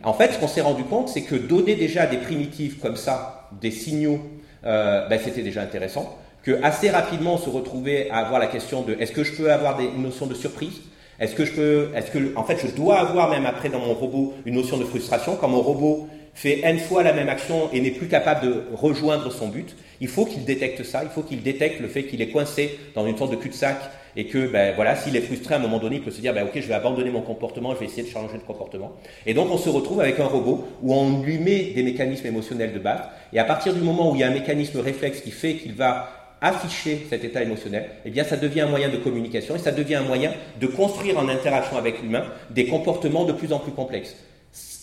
[0.06, 3.50] En fait ce qu'on s'est rendu compte c'est que donner déjà des primitives comme ça,
[3.60, 4.20] des signaux,
[4.66, 8.84] euh, ben, c'était déjà intéressant, que assez rapidement on se retrouvait à avoir la question
[8.84, 10.82] de est-ce que je peux avoir des notions de surprise?
[11.20, 13.94] Est-ce que je peux, est-ce que, en fait, je dois avoir même après dans mon
[13.94, 15.38] robot une notion de frustration.
[15.40, 19.32] Quand mon robot fait n fois la même action et n'est plus capable de rejoindre
[19.32, 22.30] son but, il faut qu'il détecte ça, il faut qu'il détecte le fait qu'il est
[22.30, 23.78] coincé dans une sorte de cul-de-sac
[24.18, 26.34] et que, ben, voilà, s'il est frustré à un moment donné, il peut se dire,
[26.34, 28.94] ben, ok, je vais abandonner mon comportement, je vais essayer de changer de comportement.
[29.26, 32.74] Et donc, on se retrouve avec un robot où on lui met des mécanismes émotionnels
[32.74, 33.02] de base,
[33.34, 35.74] et à partir du moment où il y a un mécanisme réflexe qui fait qu'il
[35.74, 36.10] va
[36.42, 39.96] afficher cet état émotionnel, eh bien, ça devient un moyen de communication et ça devient
[39.96, 44.16] un moyen de construire en interaction avec l'humain des comportements de plus en plus complexes.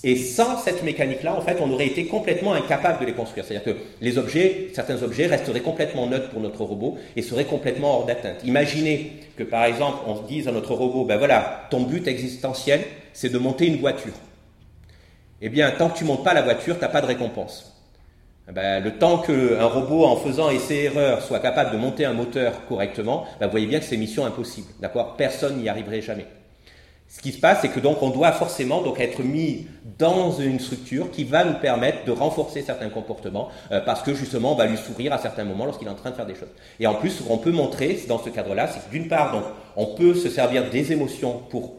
[0.05, 3.44] Et sans cette mécanique-là, en fait, on aurait été complètement incapable de les construire.
[3.44, 7.98] C'est-à-dire que les objets, certains objets resteraient complètement neutres pour notre robot et seraient complètement
[7.98, 8.42] hors d'atteinte.
[8.44, 12.80] Imaginez que, par exemple, on se dise à notre robot, ben voilà, ton but existentiel,
[13.12, 14.14] c'est de monter une voiture.
[15.40, 17.72] Eh bien, tant que tu montes pas la voiture, tu n'as pas de récompense.
[18.48, 22.66] Eh ben, le temps qu'un robot, en faisant essais-erreurs, soit capable de monter un moteur
[22.66, 24.66] correctement, ben, vous voyez bien que c'est mission impossible.
[24.80, 25.14] D'accord?
[25.16, 26.26] Personne n'y arriverait jamais.
[27.14, 29.66] Ce qui se passe, c'est que donc on doit forcément donc être mis
[29.98, 34.52] dans une structure qui va nous permettre de renforcer certains comportements euh, parce que justement
[34.52, 36.48] on va lui sourire à certains moments lorsqu'il est en train de faire des choses.
[36.80, 39.44] Et en plus, qu'on peut montrer dans ce cadre-là, c'est que d'une part, donc,
[39.76, 41.74] on peut se servir des émotions pour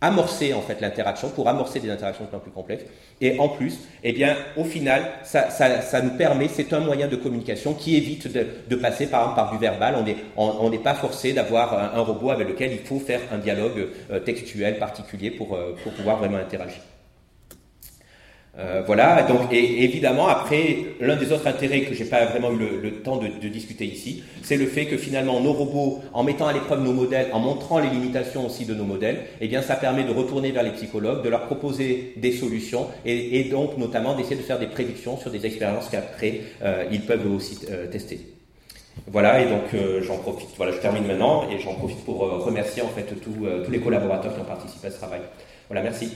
[0.00, 2.84] amorcer en fait l'interaction, pour amorcer des interactions de plus complexes.
[3.20, 7.16] Et en plus, eh bien, au final, ça, ça, nous permet, c'est un moyen de
[7.16, 9.94] communication qui évite de, passer par par du verbal.
[9.96, 13.38] On n'est on, n'est pas forcé d'avoir un, robot avec lequel il faut faire un
[13.38, 16.82] dialogue euh, textuel particulier pour, euh, pour pouvoir vraiment interagir.
[18.58, 22.56] Euh, voilà, donc, et évidemment, après, l'un des autres intérêts que j'ai pas vraiment eu
[22.56, 26.54] le, temps de, discuter ici, c'est le fait que finalement, nos robots, en mettant à
[26.54, 30.04] l'épreuve nos modèles, en montrant les limitations aussi de nos modèles, eh bien, ça permet
[30.04, 34.42] de retourner vers les psychologues, de leur proposer des solutions, et, donc, notamment, d'essayer de
[34.42, 38.20] faire des prédictions sur des expériences qu'après, euh, ils peuvent aussi euh, tester.
[39.08, 39.64] Voilà, et donc
[40.00, 43.78] j'en profite, voilà, je termine maintenant, et j'en profite pour remercier en fait tous les
[43.78, 45.20] collaborateurs qui ont participé à ce travail.
[45.68, 46.12] Voilà, merci.